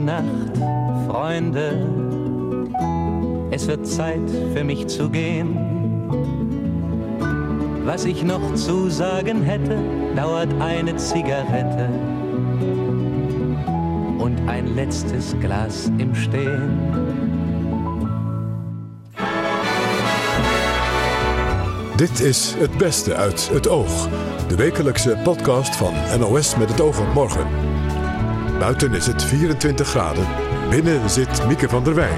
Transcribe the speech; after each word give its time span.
Gute 0.00 0.12
Nacht, 0.12 0.56
Freunde. 1.06 1.86
Es 3.50 3.66
wird 3.66 3.86
Zeit 3.86 4.30
für 4.54 4.64
mich 4.64 4.86
zu 4.86 5.10
gehen. 5.10 5.58
Was 7.84 8.04
ich 8.06 8.22
noch 8.22 8.54
zu 8.54 8.88
sagen 8.88 9.42
hätte, 9.42 9.76
dauert 10.16 10.48
eine 10.58 10.96
Zigarette 10.96 11.88
und 14.18 14.38
ein 14.46 14.74
letztes 14.74 15.34
Glas 15.40 15.90
im 15.98 16.14
Stehen. 16.14 16.78
Dit 21.96 22.20
is 22.20 22.54
Het 22.58 22.78
Beste 22.78 23.14
uit 23.14 23.48
het 23.52 23.68
Oog. 23.68 24.08
De 24.48 24.56
wekelijkse 24.56 25.18
podcast 25.24 25.76
van 25.76 25.92
NOS 26.18 26.56
met 26.56 26.70
het 26.70 26.80
oog 26.80 27.00
op 27.00 27.14
morgen. 27.14 27.79
Buiten 28.60 28.94
is 28.94 29.06
het 29.06 29.24
24 29.24 29.88
graden. 29.88 30.26
Binnen 30.70 31.10
zit 31.10 31.46
Mieke 31.46 31.68
van 31.68 31.84
der 31.84 31.94
Wij. 31.94 32.16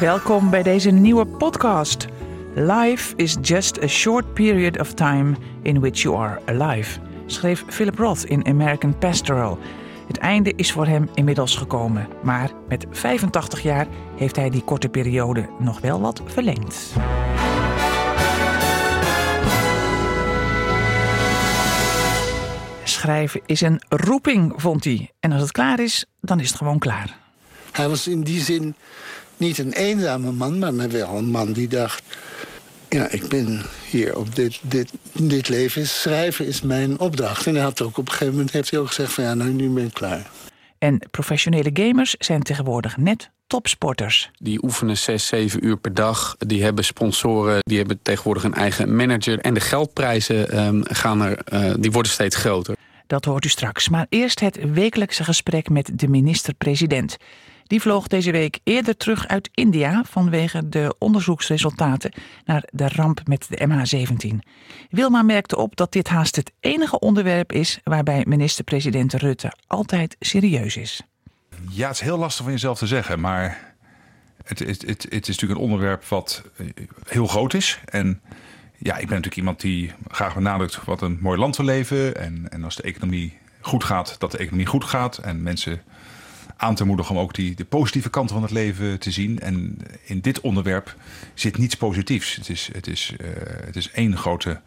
Welkom 0.00 0.50
bij 0.50 0.62
deze 0.62 0.90
nieuwe 0.90 1.26
podcast. 1.26 2.06
Life 2.54 3.16
is 3.16 3.36
just 3.42 3.82
a 3.82 3.86
short 3.86 4.34
period 4.34 4.80
of 4.80 4.94
time 4.94 5.34
in 5.62 5.80
which 5.80 6.02
you 6.02 6.16
are 6.16 6.40
alive, 6.44 7.00
schreef 7.26 7.64
Philip 7.68 7.98
Roth 7.98 8.24
in 8.24 8.46
American 8.46 8.98
Pastoral. 8.98 9.58
Het 10.06 10.18
einde 10.18 10.52
is 10.56 10.72
voor 10.72 10.86
hem 10.86 11.08
inmiddels 11.14 11.56
gekomen, 11.56 12.08
maar 12.22 12.50
met 12.68 12.86
85 12.90 13.62
jaar 13.62 13.86
heeft 14.16 14.36
hij 14.36 14.50
die 14.50 14.62
korte 14.62 14.88
periode 14.88 15.48
nog 15.58 15.80
wel 15.80 16.00
wat 16.00 16.22
verlengd. 16.24 16.92
Schrijven 22.98 23.40
is 23.46 23.60
een 23.60 23.80
roeping, 23.88 24.52
vond 24.56 24.84
hij. 24.84 25.10
En 25.20 25.32
als 25.32 25.40
het 25.40 25.52
klaar 25.52 25.80
is, 25.80 26.04
dan 26.20 26.40
is 26.40 26.48
het 26.48 26.56
gewoon 26.56 26.78
klaar. 26.78 27.16
Hij 27.72 27.88
was 27.88 28.06
in 28.08 28.22
die 28.22 28.40
zin 28.40 28.74
niet 29.36 29.58
een 29.58 29.72
eenzame 29.72 30.32
man, 30.32 30.58
maar 30.76 30.90
wel 30.90 31.16
een 31.16 31.30
man 31.30 31.52
die 31.52 31.68
dacht... 31.68 32.02
ja, 32.88 33.08
ik 33.10 33.28
ben 33.28 33.62
hier 33.90 34.16
op 34.16 34.34
dit, 34.34 34.60
dit, 34.62 34.92
dit 35.12 35.48
leven. 35.48 35.86
Schrijven 35.86 36.46
is 36.46 36.62
mijn 36.62 36.98
opdracht. 36.98 37.46
En 37.46 37.54
hij 37.54 37.62
had 37.62 37.82
ook 37.82 37.98
op 37.98 38.06
een 38.06 38.12
gegeven 38.12 38.32
moment 38.32 38.50
heeft 38.50 38.70
hij 38.70 38.80
ook 38.80 38.86
gezegd 38.86 39.12
van... 39.12 39.24
ja, 39.24 39.34
nou, 39.34 39.50
nu 39.50 39.68
ben 39.68 39.84
ik 39.84 39.94
klaar. 39.94 40.30
En 40.78 41.00
professionele 41.10 41.70
gamers 41.72 42.14
zijn 42.18 42.42
tegenwoordig 42.42 42.96
net 42.96 43.30
topsporters. 43.46 44.30
Die 44.38 44.62
oefenen 44.64 44.96
6, 44.96 45.26
7 45.26 45.66
uur 45.66 45.76
per 45.76 45.94
dag. 45.94 46.36
Die 46.38 46.62
hebben 46.62 46.84
sponsoren, 46.84 47.58
die 47.60 47.78
hebben 47.78 47.98
tegenwoordig 48.02 48.44
een 48.44 48.54
eigen 48.54 48.96
manager. 48.96 49.38
En 49.38 49.54
de 49.54 49.60
geldprijzen 49.60 50.66
um, 50.66 50.82
gaan 50.86 51.22
er, 51.22 51.38
uh, 51.52 51.74
die 51.78 51.90
worden 51.90 52.12
steeds 52.12 52.36
groter. 52.36 52.76
Dat 53.08 53.24
hoort 53.24 53.44
u 53.44 53.48
straks. 53.48 53.88
Maar 53.88 54.06
eerst 54.08 54.40
het 54.40 54.70
wekelijkse 54.72 55.24
gesprek 55.24 55.68
met 55.68 55.90
de 55.94 56.08
minister-president. 56.08 57.16
Die 57.66 57.80
vloog 57.80 58.06
deze 58.06 58.30
week 58.30 58.58
eerder 58.64 58.96
terug 58.96 59.26
uit 59.26 59.50
India 59.54 60.04
vanwege 60.06 60.68
de 60.68 60.94
onderzoeksresultaten 60.98 62.12
naar 62.44 62.68
de 62.70 62.88
ramp 62.88 63.20
met 63.24 63.46
de 63.48 63.68
MH17. 63.68 64.48
Wilma 64.90 65.22
merkte 65.22 65.56
op 65.56 65.76
dat 65.76 65.92
dit 65.92 66.08
haast 66.08 66.36
het 66.36 66.52
enige 66.60 66.98
onderwerp 66.98 67.52
is 67.52 67.78
waarbij 67.84 68.24
minister-president 68.26 69.12
Rutte 69.14 69.52
altijd 69.66 70.16
serieus 70.18 70.76
is. 70.76 71.02
Ja, 71.70 71.86
het 71.86 71.96
is 71.96 72.02
heel 72.02 72.18
lastig 72.18 72.44
van 72.44 72.52
jezelf 72.52 72.78
te 72.78 72.86
zeggen, 72.86 73.20
maar 73.20 73.74
het, 74.44 74.58
het, 74.58 74.82
het, 74.82 75.02
het 75.02 75.28
is 75.28 75.28
natuurlijk 75.28 75.60
een 75.60 75.66
onderwerp 75.66 76.04
wat 76.04 76.42
heel 77.06 77.26
groot 77.26 77.54
is. 77.54 77.80
En 77.84 78.20
ja, 78.78 78.92
ik 78.92 79.06
ben 79.06 79.16
natuurlijk 79.16 79.36
iemand 79.36 79.60
die 79.60 79.92
graag 80.08 80.34
benadrukt 80.34 80.84
wat 80.84 81.02
een 81.02 81.18
mooi 81.20 81.38
land 81.38 81.56
we 81.56 81.64
leven. 81.64 82.16
En, 82.16 82.46
en 82.50 82.64
als 82.64 82.76
de 82.76 82.82
economie 82.82 83.36
goed 83.60 83.84
gaat, 83.84 84.16
dat 84.18 84.30
de 84.30 84.38
economie 84.38 84.66
goed 84.66 84.84
gaat. 84.84 85.18
En 85.18 85.42
mensen 85.42 85.82
aan 86.56 86.74
te 86.74 86.84
moedigen 86.84 87.14
om 87.14 87.20
ook 87.20 87.34
die, 87.34 87.54
de 87.54 87.64
positieve 87.64 88.10
kanten 88.10 88.34
van 88.34 88.42
het 88.42 88.52
leven 88.52 88.98
te 88.98 89.10
zien. 89.10 89.40
En 89.40 89.78
in 90.04 90.20
dit 90.20 90.40
onderwerp 90.40 90.96
zit 91.34 91.58
niets 91.58 91.74
positiefs. 91.74 92.34
Het 92.34 92.48
is, 92.48 92.70
het 92.72 92.86
is, 92.86 93.14
uh, 93.20 93.26
het 93.64 93.76
is 93.76 93.90
één 93.90 94.16
grote, 94.16 94.60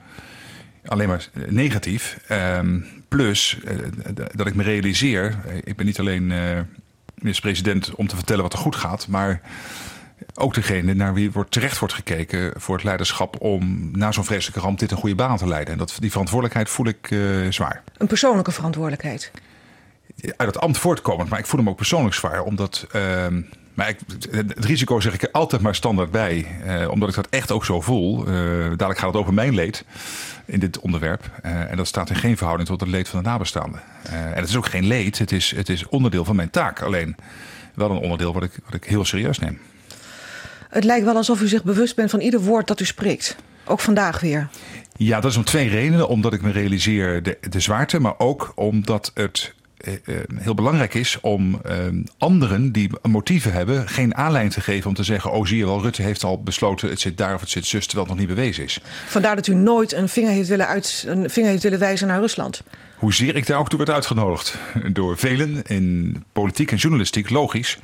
alleen 0.85 1.07
maar 1.07 1.29
negatief. 1.47 2.19
Um, 2.31 2.85
plus 3.07 3.57
uh, 3.63 3.75
dat 4.35 4.47
ik 4.47 4.55
me 4.55 4.63
realiseer, 4.63 5.35
ik 5.63 5.75
ben 5.75 5.85
niet 5.85 5.99
alleen 5.99 6.33
minister-president 7.15 7.95
om 7.95 8.07
te 8.07 8.15
vertellen 8.15 8.43
wat 8.43 8.53
er 8.53 8.59
goed 8.59 8.75
gaat, 8.75 9.07
maar 9.07 9.41
ook 10.33 10.53
degene 10.53 10.93
naar 10.93 11.13
wie 11.13 11.31
wordt, 11.31 11.51
terecht 11.51 11.79
wordt 11.79 11.93
gekeken 11.93 12.53
voor 12.55 12.75
het 12.75 12.83
leiderschap 12.83 13.41
om 13.41 13.89
na 13.93 14.11
zo'n 14.11 14.23
vreselijke 14.23 14.59
ramp 14.59 14.79
dit 14.79 14.91
een 14.91 14.97
goede 14.97 15.15
baan 15.15 15.37
te 15.37 15.47
leiden. 15.47 15.73
En 15.73 15.79
dat, 15.79 15.97
die 15.99 16.11
verantwoordelijkheid 16.11 16.69
voel 16.69 16.85
ik 16.85 17.11
uh, 17.11 17.51
zwaar. 17.51 17.83
Een 17.97 18.07
persoonlijke 18.07 18.51
verantwoordelijkheid? 18.51 19.31
Uit 20.37 20.53
het 20.53 20.59
ambt 20.59 20.77
voortkomend, 20.77 21.29
maar 21.29 21.39
ik 21.39 21.45
voel 21.45 21.59
hem 21.59 21.69
ook 21.69 21.75
persoonlijk 21.75 22.15
zwaar. 22.15 22.43
Omdat, 22.43 22.87
uh, 22.95 23.25
maar 23.73 23.89
ik, 23.89 23.97
het 24.31 24.65
risico 24.65 24.99
zeg 24.99 25.13
ik 25.13 25.21
er 25.21 25.31
altijd 25.31 25.61
maar 25.61 25.75
standaard 25.75 26.11
bij. 26.11 26.47
Uh, 26.65 26.89
omdat 26.89 27.09
ik 27.09 27.15
dat 27.15 27.27
echt 27.29 27.51
ook 27.51 27.65
zo 27.65 27.81
voel. 27.81 28.19
Uh, 28.19 28.33
dadelijk 28.63 28.99
gaat 28.99 29.13
het 29.13 29.21
over 29.21 29.33
mijn 29.33 29.53
leed 29.53 29.85
in 30.45 30.59
dit 30.59 30.79
onderwerp. 30.79 31.31
en 31.41 31.77
dat 31.77 31.87
staat 31.87 32.09
in 32.09 32.15
geen 32.15 32.37
verhouding 32.37 32.69
tot 32.69 32.79
het 32.79 32.89
leed 32.89 33.07
van 33.09 33.23
de 33.23 33.29
nabestaanden. 33.29 33.81
en 34.03 34.33
het 34.33 34.49
is 34.49 34.55
ook 34.55 34.65
geen 34.65 34.85
leed, 34.85 35.17
het 35.17 35.31
is, 35.31 35.55
het 35.55 35.69
is 35.69 35.87
onderdeel 35.87 36.25
van 36.25 36.35
mijn 36.35 36.49
taak. 36.49 36.81
Alleen 36.81 37.15
wel 37.73 37.89
een 37.89 37.97
onderdeel 37.97 38.33
wat 38.33 38.43
ik, 38.43 38.51
wat 38.65 38.73
ik 38.73 38.83
heel 38.83 39.05
serieus 39.05 39.39
neem. 39.39 39.59
Het 40.71 40.83
lijkt 40.83 41.05
wel 41.05 41.15
alsof 41.15 41.41
u 41.41 41.47
zich 41.47 41.63
bewust 41.63 41.95
bent 41.95 42.09
van 42.09 42.19
ieder 42.19 42.39
woord 42.39 42.67
dat 42.67 42.79
u 42.79 42.85
spreekt. 42.85 43.35
Ook 43.65 43.79
vandaag 43.79 44.19
weer. 44.19 44.49
Ja, 44.95 45.19
dat 45.19 45.31
is 45.31 45.37
om 45.37 45.43
twee 45.43 45.69
redenen. 45.69 46.07
Omdat 46.07 46.33
ik 46.33 46.41
me 46.41 46.51
realiseer 46.51 47.23
de, 47.23 47.37
de 47.49 47.59
zwaarte, 47.59 47.99
maar 47.99 48.13
ook 48.17 48.51
omdat 48.55 49.11
het 49.13 49.53
eh, 49.77 49.93
heel 50.35 50.53
belangrijk 50.53 50.93
is 50.93 51.17
om 51.21 51.59
eh, 51.63 51.75
anderen 52.17 52.71
die 52.71 52.89
motieven 53.01 53.53
hebben 53.53 53.87
geen 53.87 54.15
aanleiding 54.15 54.53
te 54.53 54.61
geven 54.61 54.89
om 54.89 54.95
te 54.95 55.03
zeggen: 55.03 55.31
Oh, 55.31 55.45
zie 55.45 55.57
je 55.57 55.65
wel, 55.65 55.81
Rutte 55.81 56.01
heeft 56.01 56.23
al 56.23 56.43
besloten 56.43 56.89
het 56.89 56.99
zit 56.99 57.17
daar 57.17 57.33
of 57.33 57.41
het 57.41 57.49
zit 57.49 57.65
zus, 57.65 57.85
terwijl 57.85 58.07
het 58.07 58.17
nog 58.17 58.27
niet 58.27 58.35
bewezen 58.35 58.63
is. 58.63 58.79
Vandaar 59.07 59.35
dat 59.35 59.47
u 59.47 59.53
nooit 59.53 59.93
een 59.93 60.09
vinger 60.09 60.31
heeft 60.31 60.49
willen, 60.49 60.67
uit, 60.67 61.05
een 61.07 61.29
vinger 61.29 61.49
heeft 61.49 61.63
willen 61.63 61.79
wijzen 61.79 62.07
naar 62.07 62.19
Rusland. 62.19 62.61
Hoezeer 62.97 63.35
ik 63.35 63.47
daar 63.47 63.59
ook 63.59 63.69
toe 63.69 63.77
werd 63.77 63.89
uitgenodigd 63.89 64.57
door 64.93 65.17
velen 65.17 65.61
in 65.63 66.23
politiek 66.33 66.71
en 66.71 66.77
journalistiek, 66.77 67.29
logisch 67.29 67.79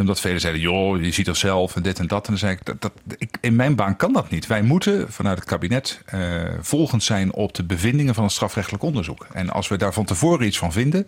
omdat 0.00 0.20
velen 0.20 0.40
zeiden, 0.40 0.62
joh, 0.62 1.02
je 1.02 1.12
ziet 1.12 1.26
er 1.26 1.36
zelf 1.36 1.76
en 1.76 1.82
dit 1.82 1.98
en 1.98 2.06
dat. 2.06 2.26
En 2.26 2.30
dan 2.30 2.38
zei 2.38 2.52
ik, 2.52 2.64
dat, 2.64 2.80
dat, 2.80 2.92
in 3.40 3.56
mijn 3.56 3.74
baan 3.74 3.96
kan 3.96 4.12
dat 4.12 4.30
niet. 4.30 4.46
Wij 4.46 4.62
moeten 4.62 5.12
vanuit 5.12 5.38
het 5.38 5.48
kabinet 5.48 6.02
uh, 6.14 6.44
volgend 6.60 7.02
zijn 7.02 7.32
op 7.32 7.54
de 7.54 7.64
bevindingen 7.64 8.14
van 8.14 8.24
het 8.24 8.32
strafrechtelijk 8.32 8.82
onderzoek. 8.82 9.26
En 9.32 9.50
als 9.50 9.68
we 9.68 9.76
daar 9.76 9.92
van 9.92 10.04
tevoren 10.04 10.46
iets 10.46 10.58
van 10.58 10.72
vinden, 10.72 11.06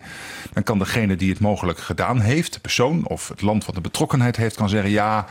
dan 0.53 0.63
kan 0.63 0.79
degene 0.79 1.15
die 1.15 1.29
het 1.29 1.39
mogelijk 1.39 1.79
gedaan 1.79 2.19
heeft, 2.19 2.53
de 2.53 2.59
persoon 2.59 3.07
of 3.07 3.27
het 3.27 3.41
land 3.41 3.65
wat 3.65 3.75
de 3.75 3.81
betrokkenheid 3.81 4.35
heeft, 4.35 4.55
kan 4.55 4.69
zeggen, 4.69 4.91
ja, 4.91 5.25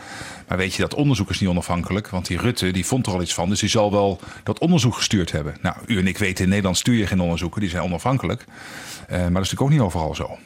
maar 0.49 0.59
weet 0.59 0.75
je, 0.75 0.83
dat 0.83 0.95
onderzoek 0.95 1.31
is 1.31 1.41
niet 1.41 1.49
onafhankelijk. 1.49 2.09
Want 2.09 2.27
die 2.27 2.39
Rutte, 2.39 2.71
die 2.71 2.87
vond 2.87 3.07
er 3.07 3.13
al 3.13 3.23
iets 3.23 3.35
van, 3.35 3.49
dus 3.49 3.61
die 3.61 3.69
zal 3.69 3.91
wel 3.91 4.21
dat 4.43 4.59
onderzoek 4.59 4.95
gestuurd 4.95 5.33
hebben. 5.33 5.57
Nou, 5.63 5.77
u 5.87 5.99
en 5.99 6.07
ik 6.07 6.19
weten, 6.19 6.45
in 6.45 6.51
Nederland 6.51 6.77
stuur 6.77 6.95
je 6.95 7.07
geen 7.07 7.21
onderzoeken, 7.21 7.61
die 7.61 7.71
zijn 7.71 7.83
onafhankelijk. 7.83 8.45
Uh, 8.45 9.09
maar 9.09 9.19
dat 9.19 9.27
is 9.27 9.33
natuurlijk 9.33 9.61
ook 9.61 9.71
niet 9.71 9.81
overal 9.81 10.15
zo. 10.15 10.39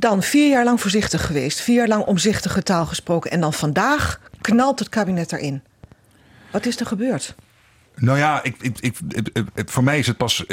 Dan 0.00 0.22
vier 0.22 0.48
jaar 0.48 0.64
lang 0.64 0.80
voorzichtig 0.80 1.26
geweest, 1.26 1.60
vier 1.60 1.76
jaar 1.76 1.88
lang 1.88 2.04
omzichtige 2.04 2.62
taal 2.62 2.86
gesproken. 2.86 3.30
En 3.30 3.40
dan 3.40 3.52
vandaag 3.52 4.20
knalt 4.40 4.78
het 4.78 4.88
kabinet 4.88 5.32
erin. 5.32 5.62
Wat 6.50 6.66
is 6.66 6.80
er 6.80 6.86
gebeurd? 6.86 7.34
Nou 7.96 8.18
ja, 8.18 8.42
ik, 8.42 8.56
ik, 8.60 8.78
ik, 8.80 8.98
voor 9.70 9.84
mij 9.84 9.98
is 9.98 10.06
het, 10.06 10.16
pas, 10.16 10.44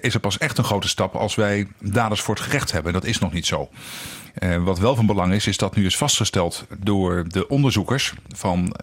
is 0.00 0.12
het 0.12 0.22
pas 0.22 0.38
echt 0.38 0.58
een 0.58 0.64
grote 0.64 0.88
stap 0.88 1.14
als 1.14 1.34
wij 1.34 1.66
daders 1.80 2.20
voor 2.20 2.34
het 2.34 2.44
gerecht 2.44 2.72
hebben. 2.72 2.92
Dat 2.92 3.04
is 3.04 3.18
nog 3.18 3.32
niet 3.32 3.46
zo. 3.46 3.68
Uh, 4.38 4.64
wat 4.64 4.78
wel 4.78 4.94
van 4.96 5.06
belang 5.06 5.32
is, 5.32 5.46
is 5.46 5.56
dat 5.56 5.76
nu 5.76 5.86
is 5.86 5.96
vastgesteld 5.96 6.66
door 6.78 7.24
de 7.28 7.48
onderzoekers 7.48 8.14
van 8.36 8.76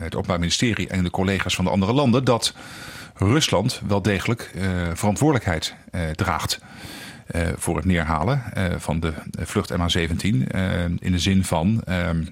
het 0.00 0.14
Openbaar 0.14 0.38
Ministerie 0.38 0.88
en 0.88 1.04
de 1.04 1.10
collega's 1.10 1.54
van 1.54 1.64
de 1.64 1.70
andere 1.70 1.92
landen 1.92 2.24
dat 2.24 2.54
Rusland 3.14 3.80
wel 3.86 4.02
degelijk 4.02 4.50
verantwoordelijkheid 4.94 5.74
draagt. 6.14 6.60
Uh, 7.34 7.42
voor 7.56 7.76
het 7.76 7.84
neerhalen 7.84 8.42
uh, 8.58 8.64
van 8.76 9.00
de 9.00 9.12
vlucht 9.38 9.72
MH17. 9.72 10.26
Uh, 10.26 10.84
in 10.84 11.12
de 11.12 11.18
zin 11.18 11.44
van 11.44 11.82
ehm, 11.84 12.24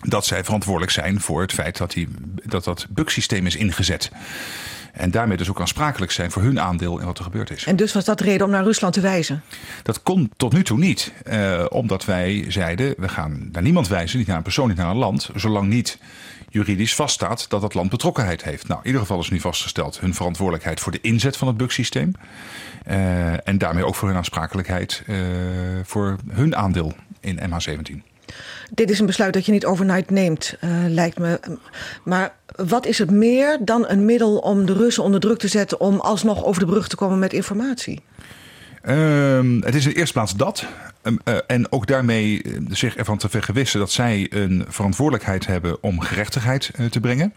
dat 0.00 0.26
zij 0.26 0.44
verantwoordelijk 0.44 0.92
zijn 0.92 1.20
voor 1.20 1.40
het 1.40 1.52
feit 1.52 1.76
dat 1.76 1.90
die, 1.90 2.08
dat, 2.44 2.64
dat 2.64 2.86
bugsysteem 2.90 3.46
is 3.46 3.56
ingezet. 3.56 4.10
En 4.92 5.10
daarmee 5.10 5.36
dus 5.36 5.50
ook 5.50 5.60
aansprakelijk 5.60 6.12
zijn 6.12 6.30
voor 6.30 6.42
hun 6.42 6.60
aandeel 6.60 6.98
in 6.98 7.06
wat 7.06 7.18
er 7.18 7.24
gebeurd 7.24 7.50
is. 7.50 7.64
En 7.64 7.76
dus 7.76 7.92
was 7.92 8.04
dat 8.04 8.20
reden 8.20 8.46
om 8.46 8.52
naar 8.52 8.64
Rusland 8.64 8.94
te 8.94 9.00
wijzen? 9.00 9.42
Dat 9.82 10.02
kon 10.02 10.30
tot 10.36 10.52
nu 10.52 10.62
toe 10.62 10.78
niet. 10.78 11.12
omdat 11.68 12.04
wij 12.04 12.44
zeiden, 12.48 12.94
we 12.98 13.08
gaan 13.08 13.48
naar 13.52 13.62
niemand 13.62 13.88
wijzen, 13.88 14.18
niet 14.18 14.26
naar 14.26 14.36
een 14.36 14.42
persoon, 14.42 14.68
niet 14.68 14.76
naar 14.76 14.90
een 14.90 14.96
land. 14.96 15.30
Zolang 15.34 15.68
niet 15.68 15.98
juridisch 16.50 16.94
vaststaat 16.94 17.50
dat 17.50 17.62
het 17.62 17.74
land 17.74 17.90
betrokkenheid 17.90 18.44
heeft. 18.44 18.68
Nou, 18.68 18.80
in 18.80 18.86
ieder 18.86 19.00
geval 19.00 19.20
is 19.20 19.30
nu 19.30 19.40
vastgesteld 19.40 20.00
hun 20.00 20.14
verantwoordelijkheid 20.14 20.80
voor 20.80 20.92
de 20.92 21.00
inzet 21.00 21.36
van 21.36 21.48
het 21.48 21.56
bugsysteem. 21.56 22.12
Uh, 22.88 23.48
en 23.48 23.58
daarmee 23.58 23.84
ook 23.84 23.94
voor 23.94 24.08
hun 24.08 24.16
aansprakelijkheid 24.16 25.02
uh, 25.06 25.16
voor 25.84 26.16
hun 26.30 26.56
aandeel 26.56 26.92
in 27.20 27.38
MH17. 27.38 28.08
Dit 28.70 28.90
is 28.90 28.98
een 28.98 29.06
besluit 29.06 29.32
dat 29.32 29.46
je 29.46 29.52
niet 29.52 29.64
overnight 29.64 30.10
neemt, 30.10 30.56
uh, 30.64 30.70
lijkt 30.88 31.18
me. 31.18 31.40
Maar 32.04 32.34
wat 32.56 32.86
is 32.86 32.98
het 32.98 33.10
meer 33.10 33.58
dan 33.60 33.84
een 33.88 34.04
middel 34.04 34.38
om 34.38 34.66
de 34.66 34.72
Russen 34.72 35.02
onder 35.02 35.20
druk 35.20 35.38
te 35.38 35.48
zetten 35.48 35.80
om 35.80 36.00
alsnog 36.00 36.44
over 36.44 36.60
de 36.60 36.70
brug 36.70 36.88
te 36.88 36.96
komen 36.96 37.18
met 37.18 37.32
informatie? 37.32 38.00
Ehm, 38.82 39.60
het 39.60 39.74
is 39.74 39.84
in 39.84 39.90
de 39.90 39.96
eerste 39.96 40.12
plaats 40.12 40.36
dat. 40.36 40.66
Ehm, 41.02 41.16
eh, 41.24 41.36
en 41.46 41.72
ook 41.72 41.86
daarmee 41.86 42.42
eh, 42.42 42.52
zich 42.68 42.96
ervan 42.96 43.18
te 43.18 43.28
vergewissen 43.28 43.80
dat 43.80 43.90
zij 43.90 44.26
een 44.30 44.64
verantwoordelijkheid 44.68 45.46
hebben 45.46 45.82
om 45.82 46.00
gerechtigheid 46.00 46.70
eh, 46.74 46.86
te 46.86 47.00
brengen. 47.00 47.34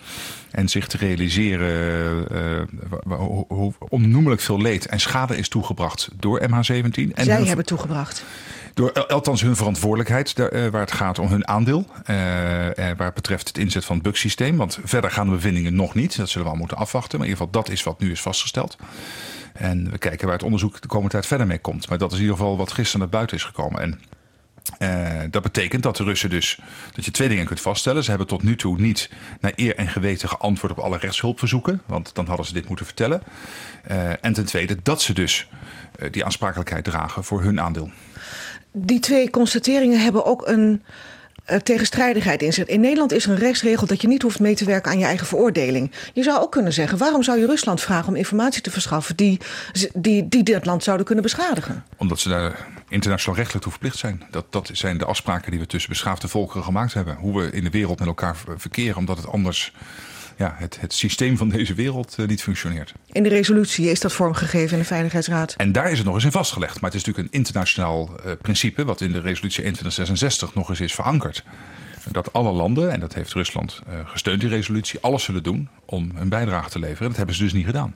En 0.52 0.70
zich 0.70 0.88
te 0.88 0.98
realiseren 0.98 2.28
hoe 3.08 3.74
onnoemelijk 3.90 4.42
veel 4.42 4.62
leed 4.62 4.86
en 4.86 5.00
schade 5.00 5.38
is 5.38 5.50
toegebracht 5.50 6.10
door 6.16 6.42
MH17. 6.42 7.14
En 7.14 7.26
zij 7.26 7.44
hebben 7.44 7.66
toegebracht. 7.66 8.24
Door 8.74 9.08
althans 9.08 9.42
hun 9.42 9.56
verantwoordelijkheid, 9.56 10.34
waar 10.72 10.82
het 10.82 10.92
gaat 10.92 11.20
om 11.20 11.28
hun 11.28 11.48
aandeel. 11.48 11.86
waar 12.06 13.06
het 13.06 13.14
betreft 13.14 13.48
het 13.48 13.58
inzet 13.58 13.86
van 13.86 13.96
het 13.96 14.04
bugsysteem. 14.04 14.58
Want 14.58 14.80
verder 14.84 15.12
gaan 15.12 15.26
de 15.26 15.34
bevindingen 15.34 15.76
nog 15.76 15.94
niet. 15.94 16.18
Dat 16.18 16.30
zullen 16.30 16.48
we 16.48 16.54
al 16.54 16.60
moeten 16.60 16.78
afwachten. 16.78 17.18
Maar 17.18 17.28
in 17.28 17.34
ieder 17.34 17.48
geval, 17.48 17.62
dat 17.64 17.74
is 17.74 17.84
wat 17.84 18.00
nu 18.00 18.12
is 18.12 18.22
vastgesteld. 18.22 18.78
En 19.54 19.92
we 19.92 19.98
kijken 19.98 20.26
waar 20.26 20.36
het 20.36 20.46
onderzoek 20.46 20.82
de 20.82 20.88
komende 20.88 21.12
tijd 21.12 21.26
verder 21.26 21.48
mee 21.48 21.60
komt. 21.60 21.90
Maar 21.90 21.98
dat 21.98 22.12
is 22.12 22.18
in 22.18 22.24
ieder 22.24 22.38
geval 22.38 22.58
wat 22.58 22.72
gisteren 22.72 23.00
naar 23.00 23.10
buiten 23.10 23.38
is 23.38 23.44
gekomen. 23.44 23.82
En 23.82 24.00
uh, 24.80 25.32
dat 25.32 25.42
betekent 25.42 25.84
dat 25.84 25.98
de 25.98 26.04
Russen 26.04 26.30
dus 26.30 26.60
dat 26.94 27.06
je 27.06 27.12
twee 27.12 27.28
dingen 27.28 27.46
kunt 27.46 27.62
vaststellen. 27.62 28.04
Ze 28.04 28.10
hebben 28.10 28.28
tot 28.28 28.44
nu 28.44 28.56
toe 28.56 28.80
niet 28.80 29.10
naar 29.40 29.52
eer 29.56 29.76
en 29.76 29.88
geweten 29.88 30.30
geantwoord 30.30 30.72
op 30.72 30.80
alle 30.80 30.98
rechtshulpverzoeken, 30.98 31.82
want 31.86 32.16
dan 32.16 32.28
hadden 32.28 32.46
ze 32.46 32.54
dit 32.54 32.68
moeten 32.68 32.86
vertellen. 32.86 33.24
Uh, 33.92 34.26
en 34.26 34.34
ten 34.34 34.46
tweede 34.46 34.78
dat 34.84 35.02
ze 35.02 35.14
dus 35.14 35.48
uh, 36.00 36.12
die 36.12 36.26
aansprakelijkheid 36.26 36.84
dragen 36.84 37.24
voor 37.24 37.42
hun 37.42 37.62
aandeel. 37.62 37.92
Die 38.72 39.00
twee 39.00 39.30
constateringen 39.30 40.00
hebben 40.00 40.26
ook 40.26 40.48
een 40.48 40.84
uh, 41.52 41.58
tegenstrijdigheid 41.58 42.42
in 42.42 42.54
zit. 42.54 42.68
In 42.68 42.80
Nederland 42.80 43.12
is 43.12 43.26
er 43.26 43.32
een 43.32 43.38
rechtsregel 43.38 43.88
dat 43.88 44.02
je 44.02 44.08
niet 44.08 44.22
hoeft 44.22 44.40
mee 44.40 44.56
te 44.56 44.66
werken 44.66 44.92
aan 44.92 45.00
je 45.00 45.06
eigen 45.06 45.28
veroordeling. 45.28 45.92
Je 46.14 46.24
zou 46.24 46.42
ook 46.42 46.52
kunnen 46.52 46.74
zeggen: 46.74 46.98
waarom 46.98 47.24
zou 47.24 47.40
je 47.40 47.46
Rusland 47.46 47.82
vragen 47.82 48.08
om 48.08 48.16
informatie 48.16 48.62
te 48.62 48.72
verschaffen 48.72 49.16
die, 49.16 49.40
die, 49.94 50.28
die 50.28 50.44
dat 50.44 50.66
land 50.66 50.84
zouden 50.84 51.06
kunnen 51.06 51.24
beschadigen? 51.24 51.84
Omdat 51.98 52.20
ze 52.20 52.30
daar 52.30 52.68
internationaal 52.90 53.36
rechtelijk 53.36 53.64
toe 53.64 53.72
verplicht 53.72 53.98
zijn. 53.98 54.24
Dat, 54.32 54.46
dat 54.50 54.70
zijn 54.74 54.98
de 54.98 55.06
afspraken 55.06 55.52
die 55.52 55.60
we 55.60 55.66
tussen 55.66 55.90
beschaafde 55.90 56.28
volkeren 56.28 56.64
gemaakt 56.64 56.94
hebben. 56.94 57.16
Hoe 57.16 57.42
we 57.42 57.52
in 57.52 57.64
de 57.64 57.70
wereld 57.70 58.00
met 58.00 58.08
elkaar 58.08 58.36
verkeren, 58.58 58.98
omdat 58.98 59.18
het 59.18 59.28
anders 59.28 59.74
ja, 60.38 60.56
het, 60.58 60.78
het 60.80 60.94
systeem 60.94 61.38
van 61.38 61.50
deze 61.50 61.74
wereld 61.74 62.18
niet 62.28 62.44
functioneert. 62.44 62.94
In 63.12 63.24
de 63.24 63.30
resolutie 63.30 63.90
is 63.90 64.00
dat 64.00 64.14
vormgegeven 64.14 64.72
in 64.72 64.80
de 64.80 64.88
Veiligheidsraad. 64.88 65.54
En 65.58 65.72
daar 65.72 65.92
is 65.92 65.98
het 65.98 66.06
nog 66.06 66.16
eens 66.16 66.24
in 66.24 66.32
vastgelegd. 66.32 66.82
Maar 66.82 66.92
het 66.92 67.00
is 67.00 67.06
natuurlijk 67.06 67.34
een 67.34 67.40
internationaal 67.40 68.10
uh, 68.26 68.32
principe, 68.42 68.86
wat 68.86 69.02
in 69.02 69.12
de 69.12 69.20
resolutie 69.20 69.62
2166 69.62 70.54
nog 70.54 70.70
eens 70.70 70.80
is 70.80 70.94
verankerd. 70.94 71.44
Dat 72.12 72.34
alle 72.34 72.52
landen, 72.52 72.92
en 72.92 73.00
dat 73.00 73.14
heeft 73.14 73.34
Rusland 73.34 73.82
uh, 73.90 74.00
gesteund, 74.06 74.40
die 74.40 74.50
resolutie, 74.50 75.00
alles 75.02 75.24
zullen 75.24 75.44
doen 75.44 75.70
om 75.86 76.12
een 76.16 76.30
bijdrage 76.30 76.70
te 76.70 76.80
leveren. 76.80 77.08
Dat 77.08 77.18
hebben 77.18 77.36
ze 77.36 77.44
dus 77.44 77.54
niet 77.54 77.66
gedaan. 77.66 77.96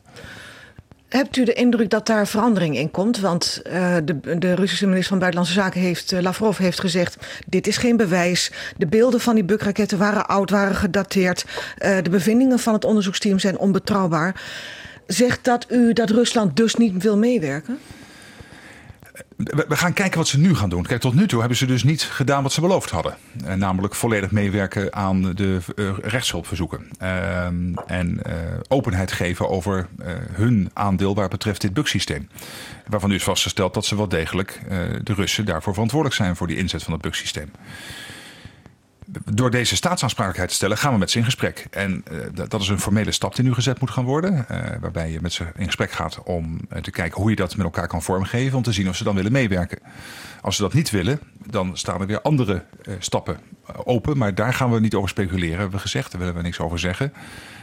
Hebt 1.08 1.38
u 1.38 1.44
de 1.44 1.54
indruk 1.54 1.90
dat 1.90 2.06
daar 2.06 2.28
verandering 2.28 2.78
in 2.78 2.92
komt? 2.92 3.20
Want 3.20 3.62
uh, 3.68 3.96
de, 4.04 4.38
de, 4.40 4.54
Russische 4.54 4.86
minister 4.86 5.10
van 5.10 5.20
Buitenlandse 5.20 5.60
Zaken 5.60 5.82
heeft, 5.82 6.12
uh, 6.12 6.22
Lavrov 6.22 6.58
heeft 6.58 6.80
gezegd: 6.80 7.18
dit 7.46 7.68
is 7.68 7.78
geen 7.78 7.98
bewijs. 7.98 8.52
De 8.78 8.88
beelden 8.88 9.20
van 9.20 9.36
die 9.36 9.44
bukraketten 9.44 9.98
waren 9.98 10.28
oud, 10.28 10.50
waren 10.50 10.76
gedateerd. 10.76 11.46
Uh, 11.46 11.98
de 12.02 12.10
bevindingen 12.10 12.60
van 12.60 12.74
het 12.74 12.86
onderzoeksteam 12.86 13.40
zijn 13.40 13.58
onbetrouwbaar. 13.58 14.42
Zegt 15.06 15.44
dat 15.44 15.66
u 15.70 15.94
dat 15.94 16.10
Rusland 16.10 16.56
dus 16.56 16.76
niet 16.76 17.04
wil 17.04 17.18
meewerken? 17.18 17.80
We 19.38 19.76
gaan 19.76 19.94
kijken 19.94 20.18
wat 20.18 20.28
ze 20.28 20.40
nu 20.40 20.56
gaan 20.56 20.70
doen. 20.70 20.84
Kijk, 20.84 21.02
tot 21.02 21.14
nu 21.14 21.28
toe 21.28 21.40
hebben 21.40 21.58
ze 21.58 21.66
dus 21.66 21.84
niet 21.84 22.04
gedaan 22.04 22.44
wat 22.44 22.52
ze 22.52 22.62
beloofd 22.62 22.90
hadden. 22.90 23.18
Uh, 23.46 23.54
namelijk 23.54 23.96
volledig 23.96 24.32
meewerken 24.32 24.94
aan 24.94 25.22
de 25.22 25.60
uh, 25.76 25.90
rechtshulpverzoeken. 26.02 26.88
Uh, 27.02 27.46
en 27.88 28.20
eh, 28.24 28.34
openheid 28.68 29.12
geven 29.12 29.50
over 29.50 29.88
hun 30.32 30.70
aandeel 30.74 31.16
waar 31.16 31.28
betreft 31.28 31.62
dit 31.62 31.74
bugsysteem. 31.74 32.30
Waarvan 32.88 33.10
nu 33.10 33.16
is 33.16 33.24
vastgesteld 33.24 33.74
dat 33.74 33.86
ze 33.86 33.96
wel 33.96 34.08
degelijk 34.08 34.62
de 35.04 35.14
Russen 35.14 35.46
daarvoor 35.46 35.74
verantwoordelijk 35.74 36.22
zijn 36.22 36.36
voor 36.36 36.48
die 36.48 36.58
inzet 36.58 36.84
van 36.84 36.94
het 36.94 37.02
bugsysteem 37.02 37.52
door 39.34 39.52
deze 39.52 39.76
staatsaanspraakelijkheid 39.76 40.50
te 40.50 40.56
stellen, 40.56 40.78
gaan 40.78 40.94
we 40.94 41.00
met 41.00 41.12
ze 41.12 41.18
in 41.18 41.24
gesprek. 41.24 41.68
En 41.72 42.04
uh, 42.12 42.48
dat 42.48 42.62
is 42.62 42.68
een 42.68 42.80
formele 42.80 43.12
stap 43.12 43.36
die 43.36 43.46
nu 43.46 43.54
gezet 43.54 43.80
moet 43.80 43.92
gaan 43.92 44.06
worden. 44.06 44.46
Uh, 44.52 44.60
waarbij 44.80 45.12
je 45.12 45.22
met 45.22 45.34
ze 45.34 45.46
in 45.56 45.66
gesprek 45.66 45.92
gaat 45.92 46.24
om 46.24 46.60
uh, 46.74 46.80
te 46.82 46.92
kijken 46.92 47.22
hoe 47.22 47.30
je 47.30 47.36
dat 47.36 47.56
met 47.56 47.66
elkaar 47.66 47.88
kan 47.88 48.02
vormgeven. 48.02 48.58
Om 48.58 48.64
te 48.64 48.72
zien 48.72 48.90
of 48.90 48.96
ze 48.96 49.04
dan 49.04 49.16
willen 49.16 49.32
meewerken. 49.32 49.80
Als 50.42 50.56
ze 50.56 50.62
dat 50.62 50.74
niet 50.74 50.90
willen, 50.90 51.20
dan 51.46 51.78
staan 51.78 52.02
er 52.02 52.08
weer 52.08 52.22
andere 52.22 52.64
stappen 53.00 53.40
open. 53.84 54.18
Maar 54.18 54.36
daar 54.36 54.54
gaan 54.54 54.72
we 54.72 54.80
niet 54.80 54.96
over 54.96 55.10
speculeren, 55.10 55.58
hebben 55.58 55.76
we 55.76 55.82
gezegd. 55.82 56.12
Daar 56.12 56.20
willen 56.20 56.36
we 56.36 56.42
niks 56.42 56.60
over 56.60 56.80
zeggen. 56.80 57.14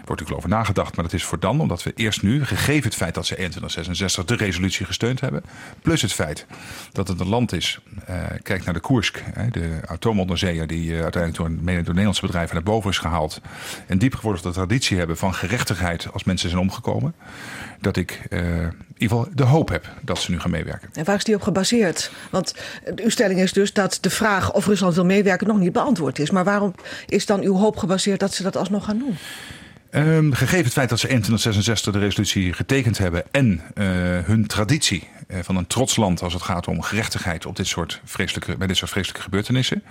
Wordt 0.04 0.20
natuurlijk 0.20 0.46
over 0.46 0.58
nagedacht, 0.58 0.96
maar 0.96 1.04
dat 1.04 1.14
is 1.14 1.24
voor 1.24 1.38
dan. 1.38 1.60
Omdat 1.60 1.82
we 1.82 1.92
eerst 1.94 2.22
nu, 2.22 2.44
gegeven 2.44 2.84
het 2.84 2.94
feit 2.94 3.14
dat 3.14 3.26
ze 3.26 3.34
2166 3.34 4.24
de 4.24 4.44
resolutie 4.44 4.86
gesteund 4.86 5.20
hebben. 5.20 5.42
Plus 5.82 6.02
het 6.02 6.12
feit 6.12 6.46
dat 6.92 7.08
het 7.08 7.20
een 7.20 7.28
land 7.28 7.52
is. 7.52 7.78
Uh, 8.10 8.16
kijk 8.42 8.64
naar 8.64 8.74
de 8.74 8.80
Koersk, 8.80 9.22
de 9.50 9.80
atoomonderzeeër 9.86 10.66
die 10.66 10.90
uh, 10.90 11.02
uiteindelijk 11.02 11.42
door, 11.42 11.50
mede 11.50 11.82
door 11.82 11.88
Nederlandse 11.88 12.26
bedrijven 12.26 12.54
naar 12.54 12.64
boven 12.64 12.90
is 12.90 12.98
gehaald. 12.98 13.40
Een 13.86 13.98
diepgevorderde 13.98 14.50
traditie 14.50 14.98
hebben 14.98 15.16
van 15.16 15.34
gerechtigheid 15.34 16.12
als 16.12 16.24
mensen 16.24 16.48
zijn 16.48 16.60
omgekomen. 16.60 17.14
Dat 17.80 17.96
ik 17.96 18.26
uh, 18.30 18.40
in 18.40 18.74
ieder 18.96 19.16
geval 19.16 19.26
de 19.34 19.42
hoop 19.42 19.68
heb 19.68 19.88
dat 20.02 20.18
ze 20.18 20.30
nu 20.30 20.40
gaan 20.40 20.50
meewerken. 20.50 20.88
En 20.92 21.04
waar 21.04 21.16
is 21.16 21.24
die 21.24 21.34
op 21.34 21.42
gebaseerd? 21.42 22.10
Want 22.30 22.54
uw 22.94 23.10
stelling 23.10 23.40
is 23.40 23.52
dus 23.52 23.72
dat 23.72 23.98
de 24.00 24.10
vraag 24.10 24.52
of 24.52 24.66
Rusland 24.66 24.94
wil 24.94 25.04
meewerken 25.04 25.46
nog 25.46 25.58
niet 25.58 25.72
beantwoord 25.72 26.18
is. 26.18 26.30
Maar 26.30 26.44
waarom 26.44 26.74
is 27.06 27.26
dan 27.26 27.40
uw 27.40 27.56
hoop 27.56 27.76
gebaseerd 27.76 28.20
dat 28.20 28.34
ze 28.34 28.42
dat 28.42 28.56
alsnog 28.56 28.84
gaan 28.84 28.98
doen? 28.98 29.16
Um, 29.96 30.32
gegeven 30.32 30.64
het 30.64 30.72
feit 30.72 30.88
dat 30.88 30.98
ze 30.98 31.06
2166 31.06 31.92
de 31.92 31.98
resolutie 31.98 32.52
getekend 32.52 32.98
hebben 32.98 33.24
en 33.30 33.52
uh, 33.74 33.84
hun 34.24 34.46
traditie 34.46 35.08
uh, 35.28 35.38
van 35.42 35.56
een 35.56 35.66
trots 35.66 35.96
land 35.96 36.22
als 36.22 36.32
het 36.32 36.42
gaat 36.42 36.68
om 36.68 36.82
gerechtigheid 36.82 37.46
op 37.46 37.56
dit 37.56 37.66
soort 37.66 38.00
vreselijke, 38.04 38.56
bij 38.56 38.66
dit 38.66 38.76
soort 38.76 38.90
vreselijke 38.90 39.22
gebeurtenissen. 39.22 39.82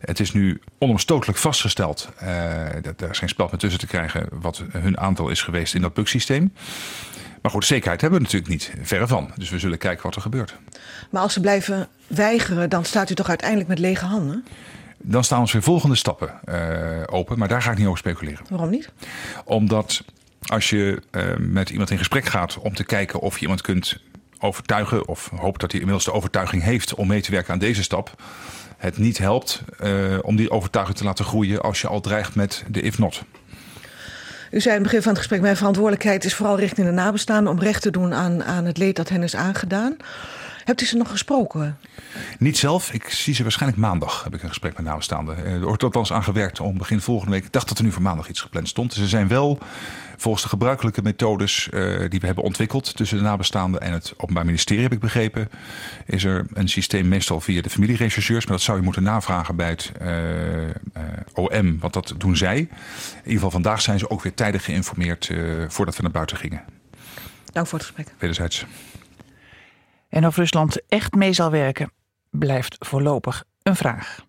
Het 0.00 0.20
is 0.20 0.32
nu 0.32 0.60
onomstotelijk 0.78 1.38
vastgesteld, 1.38 2.08
uh, 2.22 2.66
dat 2.82 3.10
is 3.10 3.18
geen 3.18 3.28
spel 3.28 3.46
meer 3.50 3.58
tussen 3.58 3.80
te 3.80 3.86
krijgen, 3.86 4.28
wat 4.32 4.62
hun 4.70 4.98
aantal 4.98 5.28
is 5.28 5.42
geweest 5.42 5.74
in 5.74 5.80
dat 5.80 5.94
bugsysteem. 5.94 6.52
Maar 7.42 7.50
goed, 7.50 7.64
zekerheid 7.64 8.00
hebben 8.00 8.18
we 8.18 8.24
natuurlijk 8.24 8.52
niet, 8.52 8.72
verre 8.82 9.06
van. 9.06 9.30
Dus 9.36 9.50
we 9.50 9.58
zullen 9.58 9.78
kijken 9.78 10.02
wat 10.02 10.14
er 10.14 10.22
gebeurt. 10.22 10.56
Maar 11.10 11.22
als 11.22 11.32
ze 11.32 11.40
blijven 11.40 11.88
weigeren, 12.06 12.70
dan 12.70 12.84
staat 12.84 13.10
u 13.10 13.14
toch 13.14 13.28
uiteindelijk 13.28 13.68
met 13.68 13.78
lege 13.78 14.04
handen? 14.04 14.44
Dan 15.02 15.24
staan 15.24 15.40
ons 15.40 15.52
weer 15.52 15.62
volgende 15.62 15.96
stappen 15.96 16.40
uh, 16.44 17.02
open. 17.06 17.38
Maar 17.38 17.48
daar 17.48 17.62
ga 17.62 17.70
ik 17.70 17.78
niet 17.78 17.86
over 17.86 17.98
speculeren. 17.98 18.44
Waarom 18.48 18.70
niet? 18.70 18.92
Omdat 19.44 20.04
als 20.46 20.70
je 20.70 21.02
uh, 21.10 21.22
met 21.38 21.70
iemand 21.70 21.90
in 21.90 21.98
gesprek 21.98 22.24
gaat 22.24 22.58
om 22.58 22.74
te 22.74 22.84
kijken 22.84 23.20
of 23.20 23.34
je 23.34 23.40
iemand 23.40 23.60
kunt 23.60 24.00
overtuigen. 24.38 25.08
of 25.08 25.30
hoopt 25.36 25.60
dat 25.60 25.70
hij 25.70 25.80
inmiddels 25.80 26.06
de 26.06 26.12
overtuiging 26.12 26.62
heeft 26.62 26.94
om 26.94 27.06
mee 27.06 27.20
te 27.20 27.30
werken 27.30 27.52
aan 27.52 27.58
deze 27.58 27.82
stap. 27.82 28.22
het 28.76 28.98
niet 28.98 29.18
helpt 29.18 29.62
uh, 29.82 30.18
om 30.22 30.36
die 30.36 30.50
overtuiging 30.50 30.98
te 30.98 31.04
laten 31.04 31.24
groeien 31.24 31.60
als 31.60 31.80
je 31.80 31.88
al 31.88 32.00
dreigt 32.00 32.34
met 32.34 32.64
de 32.68 32.80
if 32.80 32.98
not. 32.98 33.22
U 34.50 34.60
zei 34.60 34.76
in 34.76 34.80
het 34.80 34.90
begin 34.90 35.02
van 35.02 35.10
het 35.10 35.18
gesprek: 35.18 35.40
Mijn 35.40 35.56
verantwoordelijkheid 35.56 36.24
is 36.24 36.34
vooral 36.34 36.58
richting 36.58 36.86
de 36.86 36.92
nabestaanden 36.92 37.52
om 37.52 37.60
recht 37.60 37.82
te 37.82 37.90
doen 37.90 38.14
aan, 38.14 38.44
aan 38.44 38.64
het 38.64 38.78
leed 38.78 38.96
dat 38.96 39.08
hen 39.08 39.22
is 39.22 39.36
aangedaan. 39.36 39.96
Hebt 40.70 40.82
u 40.82 40.86
ze 40.86 40.96
nog 40.96 41.10
gesproken? 41.10 41.78
Niet 42.38 42.58
zelf. 42.58 42.92
Ik 42.92 43.08
zie 43.08 43.34
ze 43.34 43.42
waarschijnlijk 43.42 43.80
maandag. 43.80 44.24
Heb 44.24 44.34
ik 44.34 44.42
een 44.42 44.48
gesprek 44.48 44.76
met 44.76 44.86
nabestaanden. 44.86 45.44
Er 45.44 45.60
wordt 45.60 45.82
althans 45.82 46.12
aan 46.12 46.22
gewerkt 46.22 46.60
om 46.60 46.78
begin 46.78 47.00
volgende 47.00 47.32
week. 47.32 47.44
Ik 47.44 47.52
dacht 47.52 47.68
dat 47.68 47.78
er 47.78 47.84
nu 47.84 47.92
voor 47.92 48.02
maandag 48.02 48.28
iets 48.28 48.40
gepland 48.40 48.68
stond. 48.68 48.92
Ze 48.92 49.08
zijn 49.08 49.28
wel 49.28 49.58
volgens 50.16 50.42
de 50.42 50.48
gebruikelijke 50.48 51.02
methodes 51.02 51.68
uh, 51.70 52.10
die 52.10 52.20
we 52.20 52.26
hebben 52.26 52.44
ontwikkeld 52.44 52.96
tussen 52.96 53.16
de 53.18 53.22
nabestaanden 53.22 53.80
en 53.80 53.92
het 53.92 54.14
Openbaar 54.16 54.44
Ministerie, 54.44 54.82
heb 54.82 54.92
ik 54.92 55.00
begrepen. 55.00 55.48
Is 56.06 56.24
er 56.24 56.46
een 56.52 56.68
systeem 56.68 57.08
meestal 57.08 57.40
via 57.40 57.62
de 57.62 57.70
familierechercheurs, 57.70 58.46
maar 58.46 58.56
dat 58.56 58.64
zou 58.64 58.78
je 58.78 58.84
moeten 58.84 59.02
navragen 59.02 59.56
bij 59.56 59.68
het 59.68 59.92
uh, 60.02 60.62
uh, 60.66 60.72
OM, 61.34 61.78
want 61.78 61.92
dat 61.92 62.14
doen 62.16 62.36
zij. 62.36 62.56
In 62.56 62.68
ieder 63.16 63.32
geval 63.32 63.50
vandaag 63.50 63.80
zijn 63.80 63.98
ze 63.98 64.10
ook 64.10 64.22
weer 64.22 64.34
tijdig 64.34 64.64
geïnformeerd 64.64 65.30
voordat 65.68 65.96
we 65.96 66.02
naar 66.02 66.10
buiten 66.10 66.36
gingen. 66.36 66.62
Dank 67.52 67.66
voor 67.66 67.78
het 67.78 67.86
gesprek. 67.86 68.14
Wederzijds. 68.18 68.66
En 70.10 70.26
of 70.26 70.36
Rusland 70.36 70.88
echt 70.88 71.14
mee 71.14 71.32
zal 71.32 71.50
werken, 71.50 71.92
blijft 72.30 72.76
voorlopig 72.78 73.44
een 73.62 73.76
vraag. 73.76 74.28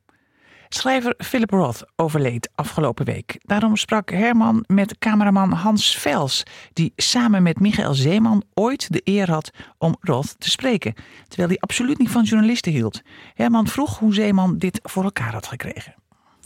Schrijver 0.73 1.13
Philip 1.17 1.49
Roth 1.49 1.83
overleed 1.95 2.49
afgelopen 2.55 3.05
week. 3.05 3.39
Daarom 3.41 3.75
sprak 3.75 4.09
Herman 4.09 4.63
met 4.67 4.97
cameraman 4.99 5.51
Hans 5.51 5.97
Vels, 5.97 6.43
die 6.73 6.93
samen 6.95 7.43
met 7.43 7.59
Michael 7.59 7.93
Zeeman 7.93 8.43
ooit 8.53 8.93
de 8.93 9.01
eer 9.03 9.29
had 9.29 9.51
om 9.77 9.95
Roth 9.99 10.35
te 10.37 10.49
spreken, 10.49 10.93
terwijl 11.27 11.47
hij 11.47 11.57
absoluut 11.59 11.97
niet 11.97 12.09
van 12.09 12.23
journalisten 12.23 12.71
hield. 12.71 13.01
Herman 13.33 13.67
vroeg 13.67 13.99
hoe 13.99 14.13
Zeeman 14.13 14.57
dit 14.57 14.79
voor 14.83 15.03
elkaar 15.03 15.33
had 15.33 15.47
gekregen. 15.47 15.95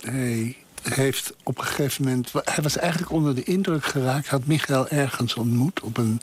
Hij 0.02 0.56
heeft 0.84 1.36
op 1.44 1.58
een 1.58 1.64
gegeven 1.64 2.04
moment. 2.04 2.32
Hij 2.34 2.64
was 2.64 2.78
eigenlijk 2.78 3.12
onder 3.12 3.36
de 3.36 3.44
indruk 3.44 3.86
geraakt. 3.86 4.28
Had 4.28 4.46
Michael 4.46 4.88
ergens 4.88 5.36
ontmoet 5.36 5.82
op 5.82 5.98
een 5.98 6.22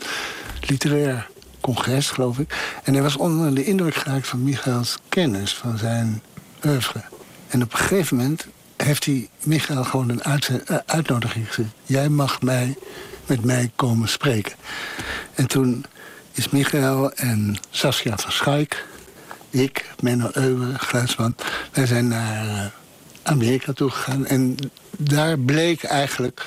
literair 0.60 1.30
congres, 1.62 2.10
geloof 2.10 2.38
ik. 2.38 2.80
En 2.84 2.92
hij 2.92 3.02
was 3.02 3.16
onder 3.16 3.54
de 3.54 3.64
indruk 3.64 3.94
geraakt 3.94 4.26
van 4.26 4.42
Michaels 4.42 4.98
kennis, 5.08 5.54
van 5.54 5.78
zijn 5.78 6.22
oeuvre. 6.66 7.02
En 7.48 7.62
op 7.62 7.72
een 7.72 7.78
gegeven 7.78 8.16
moment 8.16 8.46
heeft 8.76 9.04
hij 9.04 9.28
Michael 9.42 9.84
gewoon 9.84 10.08
een 10.08 10.40
uh, 10.50 10.76
uitnodiging 10.86 11.46
gezegd. 11.46 11.68
Jij 11.84 12.08
mag 12.08 12.40
mij, 12.40 12.76
met 13.26 13.44
mij 13.44 13.70
komen 13.76 14.08
spreken. 14.08 14.54
En 15.34 15.46
toen 15.46 15.84
is 16.32 16.48
Michael 16.48 17.12
en 17.12 17.56
Saskia 17.70 18.16
van 18.16 18.32
Schaik, 18.32 18.86
ik, 19.50 19.90
Menno 20.00 20.28
Euwe, 20.32 20.78
geluidsman... 20.78 21.34
wij 21.72 21.86
zijn 21.86 22.08
naar 22.08 22.46
uh, 22.46 22.64
Amerika 23.22 23.72
toegegaan. 23.72 24.26
En 24.26 24.56
daar 24.98 25.38
bleek 25.38 25.82
eigenlijk 25.82 26.46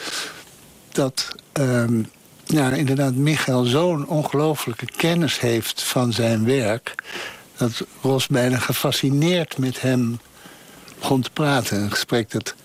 dat... 0.92 1.36
Um, 1.54 2.14
ja, 2.46 2.72
inderdaad, 2.72 3.14
Michael 3.14 3.64
zo'n 3.64 4.08
ongelooflijke 4.08 4.88
kennis 4.96 5.40
heeft 5.40 5.84
van 5.84 6.14
zijn 6.14 6.46
werk... 6.46 6.96
dat 7.58 7.86
Ros 8.02 8.28
bijna 8.28 8.58
gefascineerd 8.58 9.58
met 9.58 9.82
hem 9.82 10.20
begon 11.00 11.22
te 11.22 11.30
praten. 11.30 11.82
Een 11.82 11.92
gesprek 11.92 12.32
dat 12.32 12.56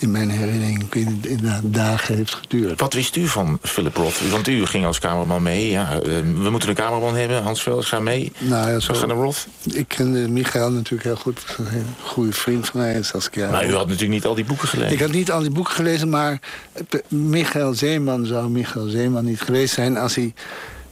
in 0.00 0.10
mijn 0.10 0.30
herinnering 0.30 0.94
inderdaad 0.94 1.62
dagen 1.64 2.16
heeft 2.16 2.34
geduurd. 2.34 2.80
Wat 2.80 2.92
wist 2.92 3.16
u 3.16 3.26
van 3.26 3.58
Philip 3.62 3.96
Roth? 3.96 4.30
Want 4.30 4.48
u 4.48 4.66
ging 4.66 4.86
als 4.86 4.98
cameraman 4.98 5.42
mee. 5.42 5.70
Ja, 5.70 5.92
eh, 5.92 6.00
we 6.42 6.50
moeten 6.50 6.68
een 6.68 6.74
cameraman 6.74 7.16
hebben. 7.16 7.42
Hans 7.42 7.62
Velds, 7.62 7.88
ga 7.88 8.00
mee. 8.00 8.32
Nou, 8.38 8.70
ja, 8.70 8.78
zo, 8.78 8.92
we 8.92 8.98
gaan 8.98 9.08
naar 9.08 9.16
Roth. 9.16 9.46
Ik 9.72 9.88
kende 9.88 10.28
Michael 10.28 10.70
natuurlijk 10.70 11.02
heel 11.02 11.16
goed. 11.16 11.44
Een 11.58 11.86
goede 12.02 12.32
vriend 12.32 12.68
van 12.68 12.80
mij. 12.80 13.02
Saskia. 13.02 13.50
Maar 13.50 13.66
u 13.66 13.74
had 13.74 13.86
natuurlijk 13.86 14.12
niet 14.12 14.24
al 14.24 14.34
die 14.34 14.44
boeken 14.44 14.68
gelezen. 14.68 14.92
Ik 14.92 15.00
had 15.00 15.12
niet 15.12 15.30
al 15.30 15.40
die 15.40 15.50
boeken 15.50 15.74
gelezen, 15.74 16.08
maar 16.08 16.38
Michael 17.08 17.74
Zeeman 17.74 18.26
zou 18.26 18.48
Michael 18.48 18.88
Zeeman 18.88 19.24
niet 19.24 19.40
geweest 19.40 19.74
zijn... 19.74 19.96
als 19.96 20.14
hij 20.14 20.34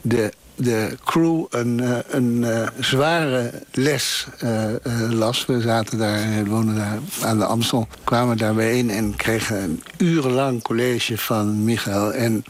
de 0.01 0.31
de 0.59 0.97
crew 1.05 1.45
een, 1.49 1.79
eh, 1.79 1.97
een, 2.07 2.41
uh, 2.41 2.67
zware 2.79 3.51
les 3.71 4.27
uh, 4.43 4.65
las. 5.09 5.45
We 5.45 5.61
zaten 5.61 5.97
daar, 5.97 6.45
woonden 6.45 6.75
daar 6.75 6.99
aan 7.21 7.37
de 7.37 7.45
Amstel, 7.45 7.87
kwamen 8.03 8.37
daar 8.37 8.53
bijeen... 8.53 8.89
en 8.89 9.15
kregen 9.15 9.61
een 9.61 9.83
urenlang 9.97 10.61
college 10.61 11.17
van 11.17 11.63
Michael. 11.63 12.13
En 12.13 12.43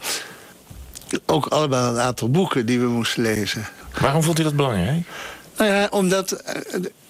ook 1.26 1.46
allemaal 1.46 1.92
een 1.92 2.00
aantal 2.00 2.30
boeken 2.30 2.66
die 2.66 2.80
we 2.80 2.86
moesten 2.86 3.22
lezen. 3.22 3.64
Waarom 4.00 4.22
vond 4.22 4.38
u 4.38 4.42
dat 4.42 4.56
belangrijk? 4.56 5.06
Nou 5.56 5.70
ja, 5.70 5.88
omdat 5.90 6.42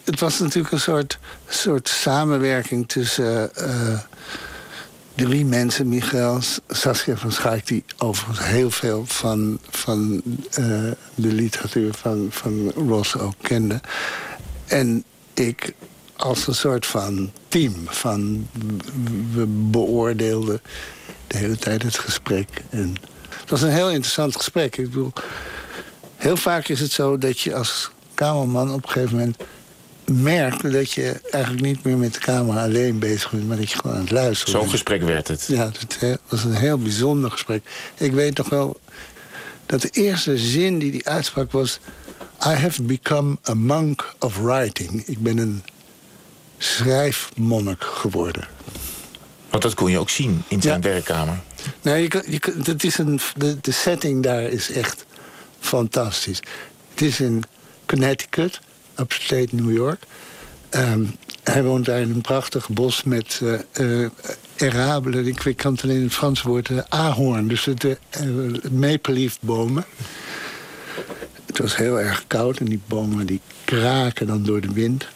het 0.04 0.20
was 0.20 0.38
natuurlijk 0.38 0.72
een 0.72 0.80
soort, 0.80 1.18
soort 1.48 1.88
samenwerking 1.88 2.88
tussen 2.88 3.50
drie 5.14 5.44
mensen, 5.44 5.88
Michael, 5.88 6.40
Saskia 6.68 7.16
van 7.16 7.32
Schaik... 7.32 7.66
die 7.66 7.84
overigens 7.98 8.46
heel 8.46 8.70
veel 8.70 9.04
van, 9.06 9.58
van 9.70 10.22
uh, 10.58 10.90
de 11.14 11.32
literatuur 11.32 11.94
van, 11.94 12.26
van 12.30 12.70
Ross 12.70 13.18
ook 13.18 13.34
kende. 13.40 13.80
En 14.66 15.04
ik 15.34 15.74
als 16.16 16.46
een 16.46 16.54
soort 16.54 16.86
van 16.86 17.30
team. 17.48 17.74
Van, 17.84 18.48
we 19.32 19.46
beoordeelden 19.46 20.60
de 21.26 21.36
hele 21.36 21.56
tijd 21.56 21.82
het 21.82 21.98
gesprek. 21.98 22.48
En 22.70 22.94
het 23.40 23.50
was 23.50 23.62
een 23.62 23.70
heel 23.70 23.90
interessant 23.90 24.36
gesprek. 24.36 24.76
Ik 24.76 24.88
bedoel, 24.88 25.12
heel 26.16 26.36
vaak 26.36 26.68
is 26.68 26.80
het 26.80 26.90
zo 26.90 27.18
dat 27.18 27.40
je 27.40 27.54
als 27.54 27.90
kamerman 28.14 28.72
op 28.72 28.82
een 28.82 28.90
gegeven 28.90 29.16
moment 29.16 29.36
merk 30.10 30.72
dat 30.72 30.92
je 30.92 31.20
eigenlijk 31.30 31.64
niet 31.64 31.84
meer 31.84 31.96
met 31.96 32.14
de 32.14 32.20
camera 32.20 32.62
alleen 32.62 32.98
bezig 32.98 33.30
bent... 33.30 33.48
maar 33.48 33.56
dat 33.56 33.70
je 33.70 33.78
gewoon 33.78 33.96
aan 33.96 34.02
het 34.02 34.10
luisteren 34.10 34.60
Zo'n 34.60 34.70
gesprek 34.70 35.02
werd 35.02 35.28
het. 35.28 35.44
Ja, 35.48 35.70
het 35.98 36.18
was 36.28 36.44
een 36.44 36.54
heel 36.54 36.78
bijzonder 36.78 37.30
gesprek. 37.30 37.62
Ik 37.96 38.12
weet 38.12 38.36
nog 38.36 38.48
wel 38.48 38.80
dat 39.66 39.82
de 39.82 39.88
eerste 39.90 40.38
zin 40.38 40.78
die 40.78 40.90
hij 40.90 41.12
uitsprak 41.12 41.52
was... 41.52 41.80
I 42.46 42.48
have 42.48 42.82
become 42.82 43.36
a 43.48 43.54
monk 43.54 44.14
of 44.18 44.38
writing. 44.38 45.02
Ik 45.06 45.18
ben 45.18 45.38
een 45.38 45.62
schrijfmonnik 46.58 47.84
geworden. 47.84 48.48
Want 49.50 49.62
dat 49.62 49.74
kon 49.74 49.90
je 49.90 49.98
ook 49.98 50.10
zien 50.10 50.42
in 50.48 50.62
zijn 50.62 50.80
werkkamer. 50.80 51.40
Nee, 51.82 52.02
je, 52.02 52.24
je, 52.28 52.54
dat 52.62 52.82
is 52.82 52.98
een, 52.98 53.20
de, 53.36 53.58
de 53.60 53.70
setting 53.70 54.22
daar 54.22 54.42
is 54.42 54.70
echt 54.70 55.06
fantastisch. 55.60 56.42
Het 56.90 57.02
is 57.02 57.20
in 57.20 57.42
Connecticut 57.86 58.60
upstate 59.00 59.48
New 59.50 59.72
York. 59.72 60.02
Um, 60.70 61.16
hij 61.42 61.62
woont 61.62 61.84
daar 61.84 62.00
in 62.00 62.10
een 62.10 62.20
prachtig 62.20 62.68
bos 62.68 63.02
met 63.02 63.40
uh, 63.42 63.58
uh, 63.80 64.08
erabelen. 64.56 65.26
Ik 65.26 65.56
kan 65.56 65.72
het 65.72 65.82
alleen 65.82 65.96
in 65.96 66.02
het 66.02 66.12
Frans 66.12 66.42
woord. 66.42 66.68
Uh, 66.68 66.78
ahorn, 66.88 67.48
dus 67.48 67.64
de 67.64 67.98
maple 68.70 69.14
leaf 69.14 69.38
bomen. 69.40 69.84
Het 71.46 71.58
was 71.58 71.76
heel 71.76 72.00
erg 72.00 72.24
koud 72.26 72.58
en 72.58 72.64
die 72.64 72.80
bomen 72.86 73.26
die 73.26 73.40
kraken 73.64 74.26
dan 74.26 74.42
door 74.42 74.60
de 74.60 74.72
wind. 74.72 75.06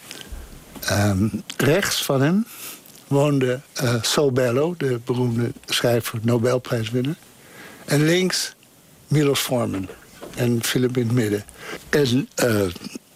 Um, 0.90 1.42
rechts 1.56 2.04
van 2.04 2.22
hem 2.22 2.46
woonde 3.06 3.60
uh, 3.82 3.94
Saul 4.02 4.32
Bellow, 4.32 4.74
de 4.78 5.00
beroemde 5.04 5.52
schrijver, 5.66 6.18
Nobelprijswinnaar. 6.22 7.16
En 7.84 8.04
links 8.04 8.54
Milos 9.08 9.40
Forman 9.40 9.88
en 10.34 10.62
Philip 10.62 10.96
in 10.96 11.06
het 11.06 11.12
midden. 11.12 11.44
En 11.88 12.28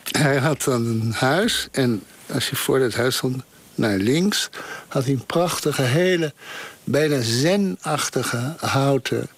hij 0.09 0.37
had 0.37 0.63
dan 0.63 0.87
een 0.87 1.13
huis 1.13 1.69
en 1.73 2.03
als 2.33 2.51
je 2.51 2.57
voor 2.57 2.79
dat 2.79 2.95
huis 2.95 3.17
stond 3.17 3.43
naar 3.75 3.97
links... 3.97 4.49
had 4.89 5.05
hij 5.05 5.13
een 5.13 5.27
prachtige, 5.27 5.83
hele, 5.83 6.33
bijna 6.85 7.21
zenachtige 7.21 8.55
houten 8.57 9.29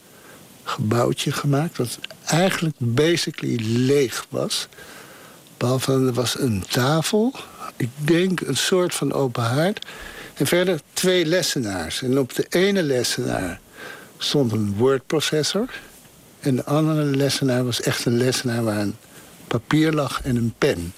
gebouwtje 0.65 1.33
gemaakt... 1.33 1.77
wat 1.77 1.99
eigenlijk 2.25 2.77
basically 2.79 3.59
leeg 3.63 4.27
was. 4.29 4.69
Behalve 5.57 5.93
er 5.93 6.13
was 6.13 6.39
een 6.39 6.65
tafel, 6.69 7.35
ik 7.77 7.91
denk 7.95 8.41
een 8.41 8.57
soort 8.57 8.95
van 8.95 9.13
open 9.13 9.43
haard... 9.43 9.87
en 10.35 10.47
verder 10.47 10.81
twee 10.93 11.27
lessenaars. 11.27 12.03
En 12.03 12.19
op 12.19 12.35
de 12.35 12.47
ene 12.49 12.83
lessenaar 12.83 13.61
stond 14.19 14.53
een 14.53 14.75
wordprocessor... 14.77 15.69
en 16.41 16.57
de 16.57 16.65
andere 16.65 17.05
lessenaar 17.05 17.65
was 17.65 17.81
echt 17.81 18.05
een 18.05 18.17
lessenaar 18.17 18.65
waar 18.65 18.79
een 18.79 18.97
papier 19.51 19.93
lag 19.93 20.23
en 20.23 20.37
een 20.37 20.55
pen. 20.59 20.93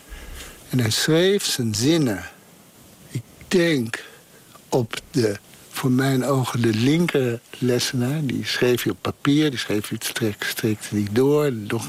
En 0.70 0.78
hij 0.78 0.90
schreef 0.90 1.44
zijn 1.44 1.74
zinnen. 1.74 2.24
Ik 3.10 3.22
denk 3.48 4.04
op 4.68 5.00
de, 5.10 5.36
voor 5.70 5.90
mijn 5.90 6.24
ogen, 6.24 6.62
de 6.62 6.74
linker 6.74 7.40
lessenaar. 7.58 8.24
Die 8.24 8.46
schreef 8.46 8.82
hij 8.82 8.92
op 8.92 8.98
papier, 9.00 9.50
die 9.50 9.58
schreef 9.58 9.88
hij 9.88 9.98
strek, 10.00 10.44
strekte 10.48 10.94
hij 10.94 11.06
door. 11.10 11.52
Nog 11.52 11.88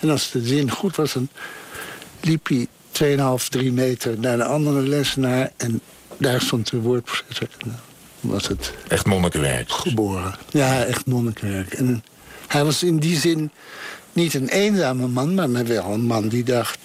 En 0.00 0.10
als 0.10 0.30
de 0.30 0.46
zin 0.46 0.70
goed 0.70 0.96
was, 0.96 1.12
dan 1.12 1.28
liep 2.20 2.48
hij 2.48 2.66
2,5, 3.40 3.48
3 3.48 3.72
meter 3.72 4.18
naar 4.18 4.36
de 4.36 4.44
andere 4.44 4.80
lessenaar. 4.80 5.52
En 5.56 5.80
daar 6.16 6.40
stond 6.40 6.70
de 6.70 6.80
woordprocessor. 6.80 7.48
En 7.58 7.68
dan 8.20 8.30
was 8.30 8.48
het... 8.48 8.72
Echt 8.88 9.06
monnikenwerk. 9.06 9.70
Geboren. 9.70 10.34
Ja, 10.50 10.84
echt 10.84 11.06
monnikenwerk. 11.06 11.72
En 11.72 12.04
hij 12.46 12.64
was 12.64 12.82
in 12.82 12.98
die 12.98 13.16
zin 13.16 13.50
niet 14.16 14.34
een 14.34 14.48
eenzame 14.48 15.06
man, 15.06 15.34
maar 15.34 15.66
wel 15.66 15.84
een 15.84 16.06
man 16.06 16.28
die 16.28 16.44
dacht... 16.44 16.78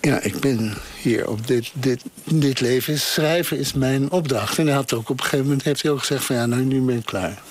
ja, 0.00 0.20
ik 0.20 0.40
ben 0.40 0.74
hier 1.00 1.28
op 1.28 1.46
dit, 1.46 1.70
dit, 1.74 2.02
dit 2.24 2.60
leven. 2.60 2.98
Schrijven 2.98 3.58
is 3.58 3.72
mijn 3.72 4.10
opdracht. 4.10 4.58
En 4.58 4.66
hij 4.66 4.74
had 4.74 4.92
ook 4.92 5.08
op 5.08 5.18
een 5.18 5.24
gegeven 5.24 5.46
moment 5.46 5.62
heeft 5.62 5.82
hij 5.82 5.90
ook 5.90 5.98
gezegd 5.98 6.24
van... 6.24 6.36
ja, 6.36 6.46
nou, 6.46 6.62
nu 6.62 6.80
ben 6.80 6.96
ik 6.96 7.04
klaar. 7.04 7.42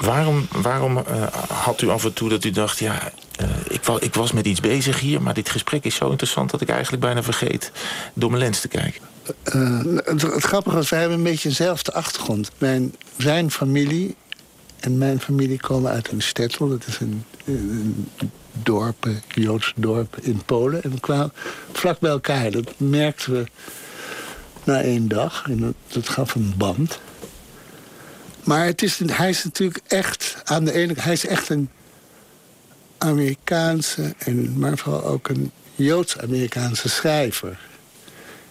Waarom, 0.00 0.48
waarom 0.50 0.96
uh, 0.96 1.26
had 1.48 1.80
u 1.80 1.88
af 1.88 2.04
en 2.04 2.12
toe 2.12 2.28
dat 2.28 2.44
u 2.44 2.50
dacht... 2.50 2.78
ja, 2.78 3.12
uh, 3.40 3.48
ik, 3.68 3.86
ik, 3.98 4.14
was 4.14 4.32
met 4.32 4.46
iets 4.46 4.60
bezig 4.60 5.00
hier... 5.00 5.22
maar 5.22 5.34
dit 5.34 5.50
gesprek 5.50 5.84
is 5.84 5.94
zo 5.94 6.10
interessant 6.10 6.50
dat 6.50 6.60
ik 6.60 6.68
eigenlijk 6.68 7.02
bijna 7.02 7.22
vergeet... 7.22 7.72
door 8.14 8.30
mijn 8.30 8.42
lens 8.42 8.60
te 8.60 8.68
kijken? 8.68 9.00
Uh, 9.54 9.80
het, 10.04 10.22
het, 10.22 10.44
grappige 10.44 10.76
was, 10.76 10.88
wij 10.88 11.00
hebben 11.00 11.18
een 11.18 11.24
beetje 11.24 11.48
dezelfde 11.48 11.92
achtergrond. 11.92 12.50
Mijn, 12.58 12.94
zijn 13.16 13.50
familie 13.50 14.14
en 14.84 14.98
mijn 14.98 15.20
familie 15.20 15.60
komen 15.60 15.90
uit 15.90 16.10
een 16.10 16.22
stettel. 16.22 16.68
Dat 16.68 16.86
is 16.86 16.98
een, 17.00 17.24
dorp, 18.52 19.04
een 19.04 19.22
Joods 19.28 19.72
dorp 19.76 20.16
in 20.20 20.42
Polen. 20.44 20.82
En 20.82 20.90
we 20.90 21.00
kwamen 21.00 21.32
vlak 21.72 21.98
bij 21.98 22.10
elkaar. 22.10 22.50
Dat 22.50 22.72
merkten 22.76 23.32
we 23.32 23.44
na 24.64 24.80
één 24.80 25.08
dag. 25.08 25.44
En 25.48 25.60
dat, 25.60 25.74
dat 25.86 26.08
gaf 26.08 26.34
een 26.34 26.54
band. 26.56 26.98
Maar 28.44 28.66
het 28.66 28.82
is, 28.82 29.00
hij 29.06 29.28
is 29.28 29.44
natuurlijk 29.44 29.80
echt 29.86 30.36
aan 30.44 30.64
de 30.64 30.72
ene 30.72 30.94
Hij 30.96 31.12
is 31.12 31.26
echt 31.26 31.48
een 31.48 31.68
Amerikaanse, 32.98 34.14
en, 34.18 34.58
maar 34.58 34.78
vooral 34.78 35.04
ook 35.04 35.28
een 35.28 35.50
Joods-Amerikaanse 35.74 36.88
schrijver. 36.88 37.58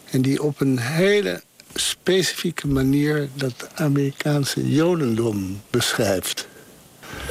En 0.09 0.21
die 0.21 0.43
op 0.43 0.61
een 0.61 0.79
hele 0.79 1.41
specifieke 1.73 2.67
manier 2.67 3.29
dat 3.33 3.67
Amerikaanse 3.73 4.71
jodendom 4.73 5.61
beschrijft. 5.69 6.47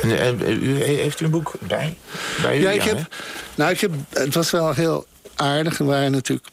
En, 0.03 0.41
u, 0.41 0.83
heeft 0.83 1.21
u 1.21 1.25
een 1.25 1.31
boek 1.31 1.53
bij, 1.61 1.97
bij 2.43 2.59
u? 2.59 2.63
Ja, 2.63 2.71
ik 2.71 2.83
heb, 2.83 3.15
nou, 3.55 3.71
ik 3.71 3.81
heb, 3.81 3.93
het 4.09 4.35
was 4.35 4.51
wel 4.51 4.75
heel 4.75 5.07
aardig. 5.35 5.79
We 5.79 5.85
waren 5.85 6.13
natuurlijk 6.13 6.49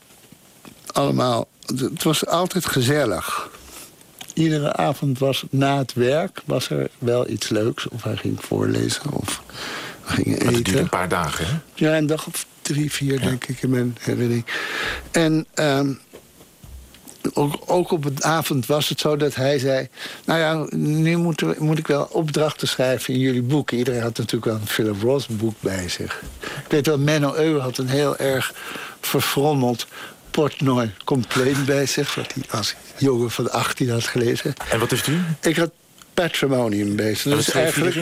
allemaal... 0.92 1.48
Het 1.76 2.04
was 2.04 2.26
altijd 2.26 2.66
gezellig. 2.66 3.50
Iedere 4.34 4.74
avond 4.74 5.20
was 5.20 5.44
na 5.50 5.78
het 5.78 5.94
werk 5.94 6.42
was 6.46 6.70
er 6.70 6.90
wel 6.98 7.30
iets 7.30 7.50
leuks. 7.50 7.88
Of 7.88 8.04
hij 8.04 8.16
ging 8.16 8.38
voorlezen 8.46 9.12
of 9.12 9.42
we 10.06 10.14
gingen 10.14 10.38
eten. 10.38 10.54
Het 10.54 10.66
duurde 10.66 10.80
een 10.80 10.90
paar 10.90 11.10
dagen, 11.10 11.46
hè? 11.46 11.54
Ja, 11.74 11.98
een 11.98 12.08
dag 12.08 12.28
of 12.28 12.46
drie, 12.62 12.92
vier, 12.92 13.20
denk 13.20 13.46
ik, 13.46 13.62
in 13.62 13.70
mijn 13.70 13.98
herinnering. 14.00 14.46
En... 15.12 15.46
Um, 15.56 16.00
ook, 17.34 17.54
ook 17.66 17.92
op 17.92 18.06
een 18.06 18.24
avond 18.24 18.66
was 18.66 18.90
het 18.90 19.00
zo 19.00 19.18
dat 19.18 19.36
hij 19.36 19.60
zei... 19.60 19.88
nou 20.26 20.40
ja, 20.40 20.78
nu 20.78 21.18
moet, 21.18 21.60
moet 21.60 21.78
ik 21.78 21.88
wel 21.88 22.08
opdrachten 22.12 22.68
schrijven 22.68 23.14
in 23.14 23.20
jullie 23.20 23.42
boeken. 23.42 23.78
Iedereen 23.78 24.02
had 24.02 24.18
natuurlijk 24.18 24.46
wel 24.46 24.56
een 24.56 24.68
Philip 24.68 25.02
Roth 25.02 25.28
boek 25.30 25.56
bij 25.60 25.90
zich. 25.90 26.22
Ik 26.42 26.72
weet 26.72 26.86
wel, 26.86 26.98
Menno 26.98 27.36
Euwe 27.36 27.60
had 27.60 27.78
een 27.78 27.90
heel 27.90 28.18
erg 28.18 28.54
verfrommeld 29.02 29.88
Portnoy 30.32 30.94
compleet 31.04 31.66
bij 31.66 31.86
zich... 31.86 32.16
wat 32.16 32.34
hij 32.34 32.44
als 32.60 32.76
jongen 32.98 33.32
van 33.32 33.52
18 33.52 33.90
had 33.90 34.04
gelezen. 34.04 34.54
En 34.70 34.80
wat 34.80 34.90
heeft 34.90 35.08
u? 35.08 35.22
Ik 35.42 35.56
had 35.56 35.72
Patrimonium 36.14 36.96
bezig. 36.96 37.32
Dat 37.32 37.40
is 37.40 37.52
eigenlijk. 37.52 37.96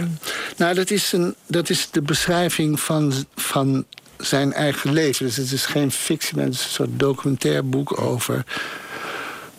Nou, 0.58 0.76
dat 0.76 0.90
is, 0.90 1.12
een, 1.12 1.36
dat 1.48 1.70
is 1.70 1.88
de 1.92 2.02
beschrijving 2.02 2.80
van, 2.80 3.14
van 3.36 3.86
zijn 4.18 4.54
eigen 4.54 4.94
leven. 4.94 5.26
Dus 5.26 5.36
het 5.36 5.52
is 5.52 5.66
geen 5.66 5.92
fictie, 5.92 6.36
maar 6.36 6.46
het 6.46 6.54
is 6.54 6.64
een 6.64 6.70
soort 6.70 7.00
documentair 7.00 7.70
boek 7.70 8.02
over 8.02 8.44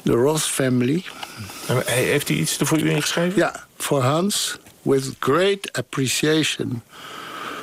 de 0.02 0.12
Ross 0.12 0.46
family. 0.46 1.04
Heeft 1.84 2.28
hij 2.28 2.36
iets 2.36 2.58
er 2.58 2.66
voor 2.66 2.78
u 2.78 2.90
ingeschreven? 2.90 3.38
Ja, 3.38 3.66
voor 3.76 4.02
Hans. 4.02 4.58
With 4.82 5.14
great 5.18 5.72
appreciation 5.72 6.82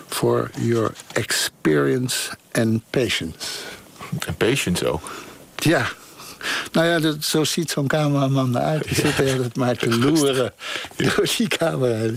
for 0.08 0.50
your 0.58 0.92
experience 1.12 2.30
and 2.52 2.82
patience. 2.90 3.48
En 4.26 4.36
patience 4.36 4.88
ook. 4.88 5.12
Ja, 5.56 5.88
nou 6.72 6.88
ja, 6.88 7.00
dat, 7.00 7.24
zo 7.24 7.44
ziet 7.44 7.72
zo'n 7.72 7.88
cameraman 7.88 8.58
eruit. 8.58 8.86
Hij 8.86 8.96
zit 8.96 9.20
er 9.20 9.48
maar 9.54 9.76
te 9.78 9.98
loeren 9.98 10.54
door 10.96 11.30
die 11.38 11.48
camera. 11.48 12.12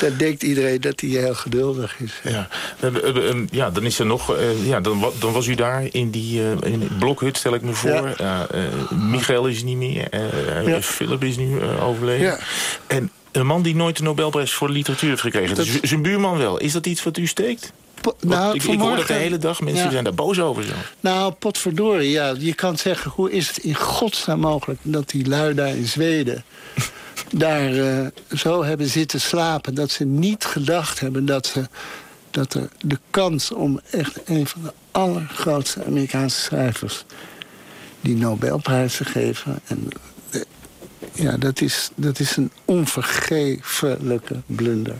Dan 0.00 0.16
denkt 0.16 0.42
iedereen 0.42 0.80
dat 0.80 1.00
hij 1.00 1.10
heel 1.10 1.34
geduldig 1.34 2.00
is. 2.00 2.32
Ja, 2.32 2.48
ja 3.50 3.70
dan 3.70 3.84
is 3.84 3.98
er 3.98 4.06
nog... 4.06 4.36
Uh, 4.36 4.66
ja, 4.66 4.80
dan, 4.80 5.12
dan, 5.18 5.32
was 5.32 5.46
u 5.46 5.54
daar 5.54 5.84
in 5.90 6.10
die 6.10 6.40
uh, 6.40 6.50
in 6.72 6.88
blokhut, 6.98 7.36
stel 7.36 7.54
ik 7.54 7.62
me 7.62 7.72
voor. 7.72 8.14
Ja. 8.16 8.46
Uh, 8.54 8.90
Michael 8.90 9.46
is 9.46 9.62
niet 9.62 9.76
meer. 9.76 10.08
Ja. 10.66 10.82
Philip 10.82 11.24
is 11.24 11.36
nu 11.36 11.62
overleden. 11.62 12.26
Ja. 12.26 12.38
En 12.86 13.10
een 13.32 13.46
man 13.46 13.62
die 13.62 13.74
nooit 13.74 13.96
de 13.96 14.02
Nobelprijs 14.02 14.52
voor 14.52 14.70
literatuur 14.70 15.08
heeft 15.08 15.20
gekregen. 15.20 15.56
Dat... 15.56 15.64
Dus 15.64 15.80
zijn 15.80 16.02
buurman 16.02 16.38
wel. 16.38 16.58
Is 16.58 16.72
dat 16.72 16.86
iets 16.86 17.02
wat 17.02 17.16
u 17.16 17.26
steekt? 17.26 17.72
Nou, 18.20 18.54
ik, 18.54 18.62
ik 18.62 18.78
hoor 18.78 18.96
dat 18.96 19.06
de 19.06 19.12
hele 19.12 19.38
dag. 19.38 19.60
Mensen 19.60 19.90
zijn 19.90 20.04
daar 20.04 20.14
boos 20.14 20.40
over. 20.40 20.64
Zo. 20.64 20.72
Nou, 21.00 21.32
potverdorie, 21.32 22.10
ja. 22.10 22.34
Je 22.38 22.54
kan 22.54 22.78
zeggen, 22.78 23.10
hoe 23.10 23.30
is 23.30 23.48
het 23.48 23.58
in 23.58 23.74
godsnaam 23.74 24.40
mogelijk... 24.40 24.80
dat 24.82 25.08
die 25.08 25.28
lui 25.28 25.54
daar 25.54 25.76
in 25.76 25.86
Zweden 25.86 26.44
daar 27.30 27.72
uh, 27.72 28.06
zo 28.36 28.64
hebben 28.64 28.86
zitten 28.86 29.20
slapen... 29.20 29.74
dat 29.74 29.90
ze 29.90 30.04
niet 30.04 30.44
gedacht 30.44 31.00
hebben 31.00 31.26
dat, 31.26 31.46
ze, 31.46 31.68
dat 32.30 32.54
er 32.54 32.68
de 32.80 32.98
kans 33.10 33.52
om 33.52 33.80
echt 33.90 34.20
een 34.24 34.46
van 34.46 34.62
de 34.62 34.72
allergrootste 34.90 35.84
Amerikaanse 35.84 36.40
schrijvers... 36.40 37.04
die 38.00 38.16
Nobelprijs 38.16 38.96
te 38.96 39.04
geven... 39.04 39.60
En, 39.66 39.88
eh, 40.30 40.40
ja, 41.12 41.36
dat 41.36 41.60
is, 41.60 41.90
dat 41.94 42.18
is 42.18 42.36
een 42.36 42.50
onvergeeflijke 42.64 44.40
blunder. 44.46 44.98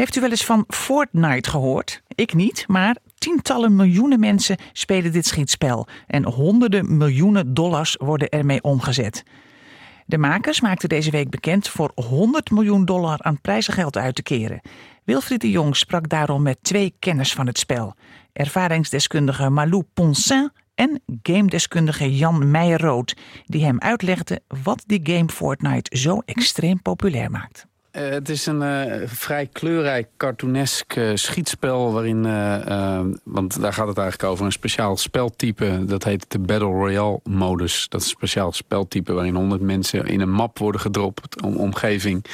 Heeft 0.00 0.16
u 0.16 0.20
wel 0.20 0.30
eens 0.30 0.44
van 0.44 0.64
Fortnite 0.68 1.50
gehoord? 1.50 2.02
Ik 2.14 2.34
niet, 2.34 2.64
maar 2.68 2.96
tientallen 3.18 3.76
miljoenen 3.76 4.20
mensen 4.20 4.56
spelen 4.72 5.12
dit 5.12 5.26
schietspel 5.26 5.86
en 6.06 6.24
honderden 6.24 6.96
miljoenen 6.96 7.54
dollars 7.54 7.96
worden 7.98 8.28
ermee 8.28 8.62
omgezet. 8.62 9.22
De 10.06 10.18
makers 10.18 10.60
maakten 10.60 10.88
deze 10.88 11.10
week 11.10 11.30
bekend 11.30 11.68
voor 11.68 11.92
100 11.94 12.50
miljoen 12.50 12.84
dollar 12.84 13.22
aan 13.22 13.40
prijzengeld 13.40 13.96
uit 13.96 14.14
te 14.14 14.22
keren. 14.22 14.60
Wilfried 15.04 15.40
de 15.40 15.50
Jong 15.50 15.76
sprak 15.76 16.08
daarom 16.08 16.42
met 16.42 16.58
twee 16.62 16.94
kenners 16.98 17.32
van 17.32 17.46
het 17.46 17.58
spel: 17.58 17.94
ervaringsdeskundige 18.32 19.50
Malou 19.50 19.82
Ponsin 19.94 20.50
en 20.74 21.00
gamedeskundige 21.22 22.16
Jan 22.16 22.50
Meijer-Rood, 22.50 23.16
die 23.44 23.64
hem 23.64 23.80
uitlegden 23.80 24.42
wat 24.62 24.82
die 24.86 25.00
game 25.02 25.28
Fortnite 25.28 25.98
zo 25.98 26.18
extreem 26.24 26.82
populair 26.82 27.30
maakt. 27.30 27.68
Uh, 27.92 28.08
het 28.08 28.28
is 28.28 28.46
een 28.46 28.62
uh, 28.62 29.02
vrij 29.06 29.46
kleurrijk, 29.52 30.08
cartoonesk 30.16 30.96
uh, 30.96 31.10
schietspel... 31.14 31.92
waarin, 31.92 32.22
want 33.24 33.60
daar 33.60 33.72
gaat 33.72 33.88
het 33.88 33.98
eigenlijk 33.98 34.32
over, 34.32 34.44
een 34.44 34.52
speciaal 34.52 34.96
speltype... 34.96 35.84
dat 35.84 36.04
heet 36.04 36.24
de 36.28 36.38
Battle 36.38 36.68
Royale-modus. 36.68 37.88
Dat 37.88 38.00
is 38.00 38.06
een 38.06 38.12
speciaal 38.12 38.52
speltype 38.52 39.12
waarin 39.12 39.34
100 39.34 39.60
mensen 39.60 40.06
in 40.06 40.20
een 40.20 40.30
map 40.30 40.58
worden 40.58 40.80
gedropt... 40.80 41.42
om 41.42 41.56
omgeving. 41.56 42.24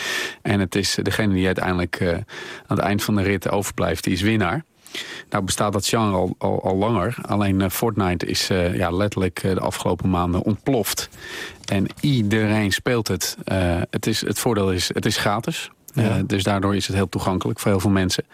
En 0.42 0.60
het 0.60 0.74
is 0.74 0.98
degene 1.02 1.34
die 1.34 1.46
uiteindelijk 1.46 2.02
aan 2.02 2.24
het 2.76 2.78
eind 2.78 3.02
van 3.02 3.16
de 3.16 3.22
rit 3.22 3.50
overblijft, 3.50 4.04
die 4.04 4.12
is 4.12 4.22
winnaar. 4.22 4.64
Nou 5.30 5.44
bestaat 5.44 5.72
dat 5.72 5.86
genre 5.86 6.34
al, 6.38 6.60
al, 6.62 6.76
langer. 6.76 7.16
Alleen 7.22 7.60
uh, 7.60 7.68
Fortnite 7.68 8.26
is 8.26 8.50
uh, 8.50 8.76
ja, 8.76 8.90
letterlijk 8.90 9.42
uh, 9.42 9.54
de 9.54 9.60
afgelopen 9.60 10.10
maanden 10.10 10.42
ontploft. 10.42 11.08
En 11.64 11.86
iedereen 12.00 12.72
speelt 12.72 13.08
het. 13.08 13.36
het, 13.90 14.06
is, 14.06 14.20
het 14.20 14.38
voordeel 14.38 14.72
is, 14.72 14.90
het 14.94 15.06
is 15.06 15.16
gratis. 15.16 15.70
Ja. 15.96 16.22
dus 16.26 16.42
daardoor 16.42 16.76
is 16.76 16.86
het 16.86 16.96
heel 16.96 17.08
toegankelijk 17.08 17.58
voor 17.58 17.70
heel 17.70 17.80
veel 17.80 17.90
mensen. 17.90 18.24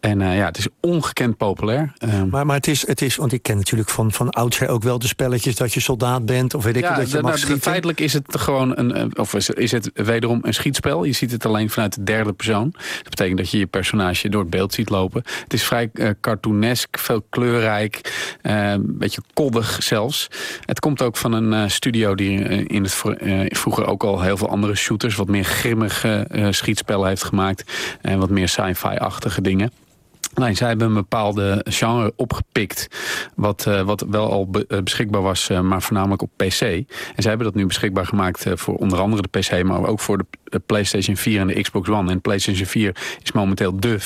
En 0.00 0.20
ja, 0.20 0.46
het 0.46 0.58
is 0.58 0.68
ongekend 0.80 1.36
populair. 1.36 1.92
Ehm, 1.98 2.28
maar, 2.28 2.46
maar 2.46 2.56
het, 2.56 2.66
is, 2.66 2.86
het 2.86 3.02
is, 3.02 3.16
want 3.16 3.32
ik 3.32 3.42
ken 3.42 3.56
natuurlijk 3.56 3.88
van, 3.88 4.12
van 4.12 4.30
oudsher 4.30 4.68
ook 4.68 4.82
wel 4.82 4.98
de 4.98 5.06
spelletjes 5.06 5.56
dat 5.56 5.74
je 5.74 5.80
soldaat 5.80 6.26
bent 6.26 6.54
of 6.54 6.64
weet 6.64 6.76
ik 6.76 6.82
ja, 6.82 6.96
dat 6.96 7.10
je 7.10 7.14
mag 7.14 7.24
nou, 7.24 7.38
schieten. 7.38 7.62
Feitelijk 7.62 8.00
is 8.00 8.12
het 8.12 8.38
gewoon 8.38 8.78
een, 8.78 9.18
of 9.18 9.34
is, 9.34 9.50
is 9.50 9.72
het 9.72 9.90
wederom 9.94 10.38
een 10.42 10.54
schietspel. 10.54 11.04
Je 11.04 11.12
ziet 11.12 11.30
het 11.30 11.46
alleen 11.46 11.70
vanuit 11.70 11.94
de 11.94 12.02
derde 12.02 12.32
persoon. 12.32 12.70
Dat 12.72 13.08
betekent 13.08 13.38
dat 13.38 13.50
je 13.50 13.58
je 13.58 13.66
personage 13.66 14.28
door 14.28 14.40
het 14.40 14.50
beeld 14.50 14.74
ziet 14.74 14.90
lopen. 14.90 15.22
Het 15.42 15.52
is 15.52 15.64
vrij 15.64 15.90
uh, 15.92 16.10
cartoonesk, 16.20 16.98
veel 16.98 17.22
kleurrijk, 17.30 18.12
een 18.42 18.98
beetje 18.98 19.22
koddig 19.34 19.82
zelfs. 19.82 20.28
Het 20.64 20.80
komt 20.80 21.02
ook 21.02 21.16
van 21.16 21.32
een 21.32 21.70
studio 21.70 22.14
die 22.14 22.38
in 22.66 22.82
het 22.82 23.02
vroeger 23.48 23.86
ook 23.86 24.04
al 24.04 24.22
heel 24.22 24.36
veel 24.36 24.48
andere 24.48 24.74
shooters, 24.74 25.16
wat 25.16 25.28
meer 25.28 25.44
grimmige 25.44 26.26
heeft 27.06 27.24
gemaakt. 27.24 27.64
En 28.00 28.18
wat 28.18 28.30
meer 28.30 28.48
sci-fi-achtige 28.48 29.40
dingen. 29.40 29.70
Nee, 30.34 30.54
zij 30.54 30.68
hebben 30.68 30.86
een 30.86 30.94
bepaalde 30.94 31.64
genre 31.68 32.12
opgepikt. 32.16 32.88
Wat, 33.34 33.64
uh, 33.68 33.80
wat 33.80 34.04
wel 34.10 34.30
al 34.30 34.48
eh, 34.68 34.82
beschikbaar 34.82 35.22
was, 35.22 35.48
uh, 35.48 35.60
maar 35.60 35.82
voornamelijk 35.82 36.22
op 36.22 36.30
PC. 36.36 36.60
En 36.60 36.86
zij 37.16 37.28
hebben 37.28 37.46
dat 37.46 37.54
nu 37.54 37.66
beschikbaar 37.66 38.06
gemaakt 38.06 38.46
voor 38.54 38.74
onder 38.74 39.00
andere 39.00 39.22
de 39.30 39.38
PC, 39.38 39.62
maar 39.62 39.86
ook 39.86 40.00
voor 40.00 40.18
de 40.18 40.24
PlayStation 40.66 41.16
4 41.16 41.40
en 41.40 41.46
de 41.46 41.60
Xbox 41.60 41.88
One. 41.88 42.08
En 42.08 42.14
de 42.14 42.20
PlayStation 42.20 42.66
4 42.66 42.96
is 43.22 43.32
momenteel 43.32 43.80
de 43.80 43.98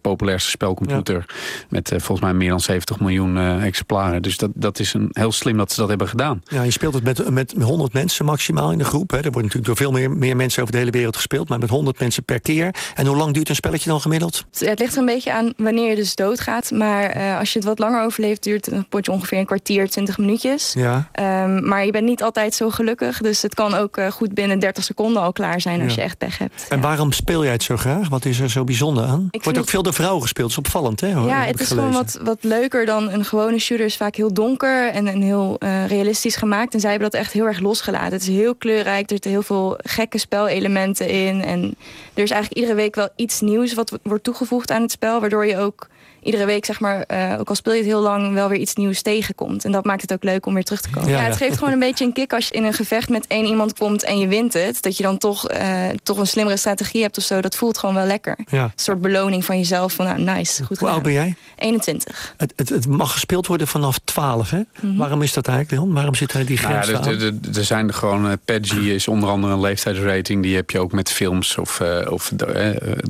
populairste 0.00 0.50
spelcomputer. 0.50 1.24
Met 1.68 1.88
volgens 1.88 2.20
mij 2.20 2.32
meer 2.34 2.48
dan 2.48 2.60
70 2.60 3.00
miljoen 3.00 3.60
exemplaren. 3.60 4.22
Dus 4.22 4.36
dat, 4.36 4.50
dat 4.54 4.78
is 4.78 4.94
een, 4.94 5.08
heel 5.12 5.32
slim 5.32 5.56
dat 5.56 5.72
ze 5.72 5.80
dat 5.80 5.88
hebben 5.88 6.08
gedaan. 6.08 6.42
Ja, 6.44 6.62
je 6.62 6.70
speelt 6.70 6.94
het 6.94 7.04
met, 7.04 7.30
met 7.30 7.54
100 7.60 7.92
mensen 7.92 8.24
maximaal 8.24 8.72
in 8.72 8.78
de 8.78 8.84
groep. 8.84 9.10
Hè. 9.10 9.16
Er 9.16 9.22
wordt 9.22 9.36
natuurlijk 9.36 9.66
door 9.66 9.76
veel 9.76 9.92
meer, 9.92 10.10
meer 10.10 10.36
mensen 10.36 10.62
over 10.62 10.72
de 10.72 10.78
hele 10.78 10.90
wereld 10.90 11.16
gespeeld. 11.16 11.48
Maar 11.48 11.58
met 11.58 11.68
100 11.68 12.00
mensen 12.00 12.24
per 12.24 12.40
keer. 12.40 12.74
En 12.94 13.06
hoe 13.06 13.16
lang 13.16 13.34
duurt 13.34 13.48
een 13.48 13.54
spelletje 13.54 13.90
dan 13.90 14.00
gemiddeld? 14.00 14.44
Het 14.58 14.78
ligt 14.78 14.92
er 14.92 14.98
een 14.98 15.06
beetje 15.06 15.32
aan 15.32 15.52
wanneer 15.56 15.88
je 15.88 15.96
dus 15.96 16.14
doodgaat. 16.14 16.70
Maar 16.70 17.16
uh, 17.16 17.38
als 17.38 17.52
je 17.52 17.58
het 17.58 17.68
wat 17.68 17.78
langer 17.78 18.02
overleeft, 18.02 18.42
duurt 18.42 18.70
een 18.70 18.88
potje 18.88 19.12
ongeveer 19.12 19.38
een 19.38 19.46
kwartier, 19.46 19.88
20 19.88 20.18
minuutjes. 20.18 20.72
Ja. 20.72 21.10
Um, 21.44 21.68
maar 21.68 21.84
je 21.84 21.92
bent 21.92 22.04
niet 22.04 22.22
altijd 22.22 22.54
zo 22.54 22.70
gelukkig. 22.70 23.18
Dus 23.18 23.42
het 23.42 23.54
kan 23.54 23.74
ook 23.74 23.96
uh, 23.96 24.10
goed 24.10 24.34
binnen 24.34 24.58
30 24.58 24.84
seconden 24.84 25.22
al 25.22 25.32
klaar 25.32 25.60
zijn 25.60 25.87
als 25.88 25.96
je 25.96 26.04
echt 26.04 26.18
pech 26.18 26.38
hebt. 26.38 26.66
En 26.68 26.80
waarom 26.80 27.12
speel 27.12 27.42
jij 27.42 27.52
het 27.52 27.62
zo 27.62 27.76
graag? 27.76 28.08
Wat 28.08 28.24
is 28.24 28.40
er 28.40 28.50
zo 28.50 28.64
bijzonder 28.64 29.04
aan? 29.04 29.28
Ik 29.30 29.44
Wordt 29.44 29.58
ook 29.58 29.68
veel 29.68 29.82
door 29.82 29.92
vrouwen 29.92 30.22
gespeeld. 30.22 30.48
Dat 30.48 30.58
is 30.58 30.64
opvallend, 30.64 31.00
hè? 31.00 31.08
Ja, 31.08 31.44
het 31.44 31.60
is 31.60 31.68
gewoon 31.68 31.92
wat, 31.92 32.18
wat 32.22 32.38
leuker 32.44 32.86
dan 32.86 33.10
een 33.10 33.24
gewone 33.24 33.58
shooter. 33.58 33.86
is 33.86 33.96
vaak 33.96 34.14
heel 34.14 34.32
donker 34.32 34.90
en, 34.90 35.06
en 35.06 35.20
heel 35.22 35.56
uh, 35.58 35.86
realistisch 35.86 36.36
gemaakt. 36.36 36.74
En 36.74 36.80
zij 36.80 36.90
hebben 36.90 37.10
dat 37.10 37.20
echt 37.20 37.32
heel 37.32 37.46
erg 37.46 37.58
losgelaten. 37.58 38.12
Het 38.12 38.22
is 38.22 38.28
heel 38.28 38.54
kleurrijk. 38.54 39.02
Er 39.02 39.08
zitten 39.10 39.30
heel 39.30 39.42
veel 39.42 39.78
gekke 39.82 40.18
spelelementen 40.18 41.08
in. 41.08 41.44
En 41.44 41.74
er 42.14 42.22
is 42.22 42.30
eigenlijk 42.30 42.60
iedere 42.60 42.74
week 42.74 42.94
wel 42.94 43.08
iets 43.16 43.40
nieuws 43.40 43.74
wat 43.74 43.98
wordt 44.02 44.24
toegevoegd 44.24 44.70
aan 44.70 44.82
het 44.82 44.90
spel. 44.90 45.20
Waardoor 45.20 45.46
je 45.46 45.58
ook 45.58 45.88
iedere 46.28 46.46
week, 46.46 46.64
zeg 46.64 46.80
maar, 46.80 47.04
uh, 47.12 47.36
ook 47.38 47.48
al 47.48 47.54
speel 47.54 47.72
je 47.72 47.78
het 47.78 47.88
heel 47.88 48.00
lang, 48.00 48.34
wel 48.34 48.48
weer 48.48 48.58
iets 48.58 48.74
nieuws 48.74 49.02
tegenkomt. 49.02 49.64
En 49.64 49.72
dat 49.72 49.84
maakt 49.84 50.02
het 50.02 50.12
ook 50.12 50.24
leuk 50.24 50.46
om 50.46 50.54
weer 50.54 50.64
terug 50.64 50.80
te 50.80 50.90
komen. 50.90 51.10
Ja, 51.10 51.18
ja 51.18 51.24
het 51.24 51.36
geeft 51.36 51.58
gewoon 51.58 51.72
een 51.72 51.78
beetje 51.78 52.04
een 52.04 52.12
kick 52.12 52.32
als 52.32 52.48
je 52.48 52.54
in 52.54 52.64
een 52.64 52.72
gevecht 52.72 53.08
met 53.08 53.26
één 53.26 53.46
iemand 53.46 53.78
komt 53.78 54.04
en 54.04 54.18
je 54.18 54.28
wint 54.28 54.52
het. 54.52 54.82
Dat 54.82 54.96
je 54.96 55.02
dan 55.02 55.18
toch, 55.18 55.52
uh, 55.52 55.86
toch 56.02 56.18
een 56.18 56.26
slimmere 56.26 56.56
strategie 56.56 57.02
hebt 57.02 57.18
of 57.18 57.24
zo. 57.24 57.40
Dat 57.40 57.56
voelt 57.56 57.78
gewoon 57.78 57.94
wel 57.94 58.06
lekker. 58.06 58.38
Ja. 58.50 58.62
Een 58.62 58.72
soort 58.74 59.00
beloning 59.00 59.44
van 59.44 59.56
jezelf. 59.56 59.92
Van 59.92 60.04
nou, 60.04 60.20
nice, 60.20 60.64
goed 60.64 60.78
Hoe 60.78 60.88
oud 60.88 61.02
ben 61.02 61.12
jij? 61.12 61.34
21. 61.56 62.34
Het, 62.36 62.52
het, 62.56 62.68
het, 62.68 62.86
mag 62.86 63.12
gespeeld 63.12 63.46
worden 63.46 63.66
vanaf 63.66 63.98
12, 64.04 64.50
hè? 64.50 64.56
Mm 64.56 64.66
-hmm. 64.80 64.96
Waarom 64.96 65.22
is 65.22 65.32
dat 65.32 65.48
eigenlijk, 65.48 65.80
Leon? 65.80 65.94
Waarom 65.94 66.14
zit 66.14 66.32
hij 66.32 66.44
die 66.44 66.56
grens 66.56 66.90
nou 66.90 67.04
ja, 67.04 67.26
er, 67.26 67.56
er, 67.56 67.64
zijn 67.64 67.88
er 67.88 67.94
gewoon... 67.94 68.26
Uh, 68.26 68.32
Peggy 68.44 68.78
is 68.78 69.08
onder 69.08 69.28
andere 69.28 69.52
een 69.52 69.60
leeftijdsrating. 69.60 70.42
Die 70.42 70.56
heb 70.56 70.70
je 70.70 70.78
ook 70.78 70.92
met 70.92 71.10
films 71.10 71.58
of, 71.58 71.80
uh, 71.80 72.10
of 72.10 72.30
do, 72.34 72.46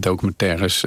documentaires. 0.00 0.84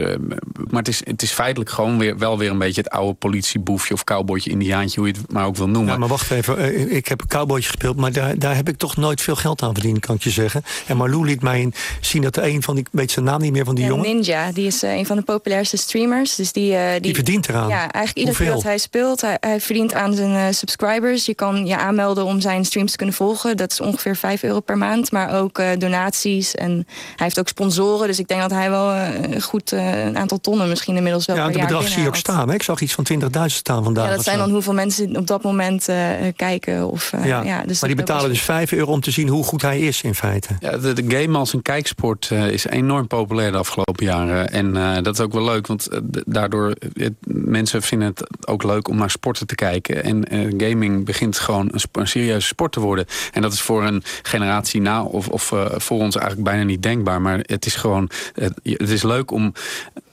maar 0.53 0.79
het 0.79 0.87
is, 0.87 1.01
het 1.05 1.21
is 1.21 1.31
feitelijk 1.31 1.69
gewoon 1.69 1.97
weer, 1.97 2.17
wel 2.21 2.37
weer 2.37 2.49
een 2.49 2.57
beetje 2.57 2.81
het 2.81 2.89
oude 2.89 3.13
politieboefje 3.13 3.93
of 3.93 4.03
cowboytje, 4.03 4.49
indiaantje, 4.49 4.99
hoe 4.99 5.09
je 5.09 5.15
het 5.17 5.31
maar 5.31 5.45
ook 5.45 5.55
wil 5.55 5.67
noemen. 5.67 5.91
Ja, 5.91 5.99
maar 5.99 6.07
wacht 6.07 6.31
even, 6.31 6.57
eh, 6.57 6.95
ik 6.95 7.07
heb 7.07 7.21
een 7.21 7.27
cowboytje 7.27 7.69
gespeeld, 7.69 7.95
maar 7.95 8.11
daar, 8.11 8.39
daar 8.39 8.55
heb 8.55 8.69
ik 8.69 8.77
toch 8.77 8.97
nooit 8.97 9.21
veel 9.21 9.35
geld 9.35 9.61
aan 9.61 9.73
verdiend, 9.73 9.99
kan 9.99 10.15
ik 10.15 10.23
je 10.23 10.29
zeggen. 10.29 10.63
En 10.87 10.97
Marlou 10.97 11.25
liet 11.25 11.41
mij 11.41 11.71
zien 11.99 12.21
dat 12.21 12.35
er 12.35 12.43
een 12.43 12.63
van 12.63 12.75
die, 12.75 12.83
ik 12.83 12.89
weet 12.91 13.11
zijn 13.11 13.25
naam 13.25 13.41
niet 13.41 13.51
meer 13.51 13.65
van 13.65 13.75
die 13.75 13.85
jongen. 13.85 14.05
Ninja, 14.05 14.51
die 14.51 14.65
is 14.65 14.81
een 14.81 15.05
van 15.05 15.15
de 15.15 15.21
populairste 15.21 15.77
streamers. 15.77 16.35
Dus 16.35 16.51
die, 16.51 16.77
die, 16.91 16.99
die 16.99 17.15
verdient 17.15 17.49
eraan. 17.49 17.67
Ja, 17.67 17.91
eigenlijk 17.91 18.17
iedere 18.17 18.37
keer 18.37 18.53
dat 18.53 18.63
hij 18.63 18.77
speelt, 18.77 19.21
hij, 19.21 19.37
hij 19.39 19.61
verdient 19.61 19.93
aan 19.93 20.13
zijn 20.13 20.53
subscribers. 20.53 21.25
Je 21.25 21.35
kan 21.35 21.65
je 21.65 21.77
aanmelden 21.77 22.25
om 22.25 22.41
zijn 22.41 22.65
streams 22.65 22.91
te 22.91 22.97
kunnen 22.97 23.15
volgen. 23.15 23.57
Dat 23.57 23.71
is 23.71 23.81
ongeveer 23.81 24.15
5 24.15 24.43
euro 24.43 24.59
per 24.59 24.77
maand. 24.77 25.11
Maar 25.11 25.39
ook 25.39 25.61
donaties 25.77 26.55
en 26.55 26.71
hij 26.71 26.85
heeft 27.15 27.39
ook 27.39 27.47
sponsoren. 27.47 28.07
Dus 28.07 28.19
ik 28.19 28.27
denk 28.27 28.41
dat 28.41 28.51
hij 28.51 28.69
wel 28.69 28.95
goed 29.41 29.71
een 29.71 30.17
aantal 30.17 30.39
tonnen 30.41 30.69
misschien 30.69 30.95
inmiddels 30.95 31.25
wel 31.25 31.35
ja, 31.35 31.47
per 31.47 31.57
jaar 31.57 31.69
zie 32.01 32.11
je 32.11 32.17
ook 32.17 32.35
staan. 32.35 32.47
Hè? 32.47 32.53
Ik 32.53 32.63
zag 32.63 32.81
iets 32.81 32.93
van 32.93 33.07
20.000 33.11 33.45
staan 33.45 33.83
vandaag. 33.83 34.09
Ja, 34.09 34.15
dat 34.15 34.23
zijn 34.23 34.37
dan 34.37 34.49
hoeveel 34.49 34.73
mensen 34.73 35.17
op 35.17 35.27
dat 35.27 35.43
moment 35.43 35.89
uh, 35.89 35.97
kijken. 36.35 36.87
Of, 36.87 37.11
uh, 37.13 37.25
ja. 37.25 37.41
ja. 37.41 37.63
dus 37.65 37.79
maar 37.79 37.89
die 37.89 37.99
betalen 37.99 38.29
dus 38.29 38.41
5 38.41 38.71
euro 38.71 38.91
om 38.91 39.01
te 39.01 39.11
zien 39.11 39.27
hoe 39.27 39.43
goed 39.43 39.61
hij 39.61 39.79
is 39.79 40.01
in 40.01 40.15
feite. 40.15 40.47
Ja, 40.59 40.77
de, 40.77 40.93
de 40.93 41.17
game 41.17 41.37
als 41.37 41.53
een 41.53 41.61
kijksport 41.61 42.29
uh, 42.33 42.47
is 42.47 42.65
enorm 42.65 43.07
populair 43.07 43.51
de 43.51 43.57
afgelopen 43.57 44.05
jaren. 44.05 44.51
En 44.51 45.03
dat 45.03 45.13
is 45.13 45.19
ook 45.19 45.33
wel 45.33 45.43
leuk, 45.43 45.67
want 45.67 45.87
daardoor... 46.25 46.73
Het, 46.93 47.13
mensen 47.25 47.81
vinden 47.81 48.07
het 48.07 48.47
ook 48.47 48.63
leuk 48.63 48.87
om 48.87 48.97
naar 48.97 49.09
sporten 49.09 49.47
te 49.47 49.55
kijken. 49.55 50.03
En 50.03 50.25
gaming 50.57 51.05
begint 51.05 51.39
gewoon 51.39 51.69
een, 51.71 51.81
een, 51.91 52.07
serieuze 52.07 52.47
sport 52.47 52.71
te 52.71 52.79
worden. 52.79 53.05
En 53.31 53.41
dat 53.41 53.53
is 53.53 53.61
voor 53.61 53.83
een 53.83 54.03
generatie 54.21 54.81
na 54.81 55.03
of, 55.03 55.27
of 55.27 55.43
voor 55.75 55.99
ons 55.99 56.15
eigenlijk 56.15 56.49
bijna 56.49 56.63
niet 56.63 56.83
denkbaar. 56.83 57.21
Maar 57.21 57.39
het 57.41 57.65
is 57.65 57.75
gewoon... 57.75 58.09
Het, 58.33 58.53
het 58.63 58.89
is 58.89 59.03
leuk 59.03 59.31
om 59.31 59.53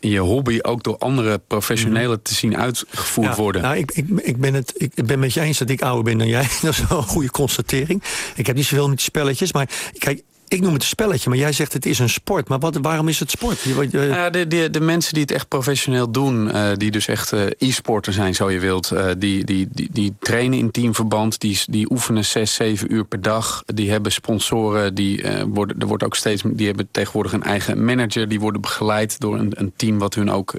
je 0.00 0.18
hobby 0.18 0.58
ook 0.62 0.82
door 0.82 0.98
andere 0.98 1.40
professionelen 1.80 2.22
te 2.22 2.34
zien 2.34 2.56
uitgevoerd 2.56 3.28
ja, 3.28 3.34
worden. 3.34 3.62
Nou, 3.62 3.76
ik, 3.76 3.90
ik, 3.92 4.06
ik, 4.08 4.36
ben 4.36 4.54
het, 4.54 4.72
ik 4.76 5.06
ben 5.06 5.18
met 5.18 5.34
je 5.34 5.40
eens 5.40 5.58
dat 5.58 5.70
ik 5.70 5.82
ouder 5.82 6.04
ben 6.04 6.18
dan 6.18 6.28
jij. 6.28 6.46
Dat 6.62 6.72
is 6.72 6.86
wel 6.88 6.98
een 6.98 7.04
goede 7.04 7.30
constatering. 7.30 8.02
Ik 8.34 8.46
heb 8.46 8.56
niet 8.56 8.64
zoveel 8.64 8.88
met 8.88 8.96
die 8.96 9.06
spelletjes, 9.06 9.52
maar 9.52 9.68
kijk, 9.98 10.22
ik 10.48 10.60
noem 10.60 10.72
het 10.72 10.82
een 10.82 10.88
spelletje, 10.88 11.28
maar 11.28 11.38
jij 11.38 11.52
zegt 11.52 11.72
het 11.72 11.86
is 11.86 11.98
een 11.98 12.08
sport. 12.08 12.48
Maar 12.48 12.58
wat, 12.58 12.78
waarom 12.82 13.08
is 13.08 13.20
het 13.20 13.30
sport? 13.30 13.60
Je... 13.60 13.88
Uh, 13.92 14.30
de, 14.30 14.46
de, 14.46 14.70
de 14.70 14.80
mensen 14.80 15.12
die 15.12 15.22
het 15.22 15.30
echt 15.30 15.48
professioneel 15.48 16.10
doen, 16.10 16.46
uh, 16.46 16.70
die 16.74 16.90
dus 16.90 17.08
echt 17.08 17.32
e-sporter 17.58 18.12
zijn, 18.12 18.34
zo 18.34 18.50
je 18.50 18.58
wilt. 18.58 18.92
die, 19.18 19.44
die, 19.44 19.68
die, 19.72 19.88
die 19.92 20.14
trainen 20.20 20.58
in 20.58 20.70
teamverband, 20.70 21.40
die, 21.40 21.60
die 21.70 21.90
oefenen 21.90 22.24
zes, 22.24 22.54
zeven 22.54 22.92
uur 22.92 23.04
per 23.04 23.22
dag. 23.22 23.62
Die 23.66 23.90
hebben 23.90 24.12
sponsoren, 24.12 24.94
die, 24.94 25.24
worden, 25.46 25.78
er 25.78 25.86
wordt 25.86 26.04
ook 26.04 26.16
steeds, 26.16 26.42
die 26.46 26.66
hebben 26.66 26.88
tegenwoordig 26.90 27.32
een 27.32 27.42
eigen 27.42 27.84
manager. 27.84 28.28
Die 28.28 28.40
worden 28.40 28.60
begeleid 28.60 29.20
door 29.20 29.38
een, 29.38 29.52
een 29.54 29.72
team 29.76 29.98
wat 29.98 30.14
hun 30.14 30.30
ook 30.30 30.54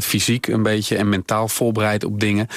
fysiek 0.00 0.46
een 0.46 0.62
beetje 0.62 0.96
en 0.96 1.08
mentaal 1.08 1.48
voorbereidt 1.48 2.04
op 2.04 2.20
dingen. 2.20 2.48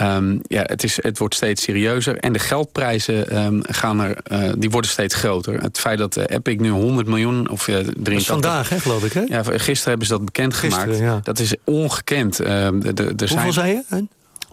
Um, 0.00 0.40
ja, 0.42 0.62
het, 0.66 0.82
is, 0.82 0.98
het 1.02 1.18
wordt 1.18 1.34
steeds 1.34 1.62
serieuzer. 1.62 2.18
En 2.18 2.32
de 2.32 2.38
geldprijzen 2.38 3.44
um, 3.44 3.62
gaan 3.66 4.00
er, 4.00 4.16
die 4.58 4.70
worden 4.70 4.90
steeds 4.90 5.14
groter. 5.14 5.60
Het 5.60 5.78
feit 5.86 5.98
dat 5.98 6.16
Epic 6.16 6.58
nu 6.58 6.68
100 6.70 7.06
miljoen 7.06 7.48
of 7.50 7.66
ja, 7.66 7.82
83... 7.82 8.04
Dat 8.04 8.14
is 8.14 8.26
vandaag, 8.26 8.68
hè, 8.68 8.80
geloof 8.80 9.04
ik, 9.04 9.12
hè? 9.12 9.20
Ja, 9.20 9.42
gisteren 9.42 9.88
hebben 9.88 10.06
ze 10.06 10.12
dat 10.12 10.24
bekendgemaakt. 10.24 10.82
Gisteren, 10.82 11.12
ja. 11.12 11.20
Dat 11.22 11.38
is 11.38 11.54
ongekend. 11.64 12.40
Uh, 12.40 12.46
de, 12.46 12.92
de, 12.92 13.28
Hoeveel 13.28 13.52
zijn... 13.52 13.52
zei 13.52 13.82
je? 13.88 14.06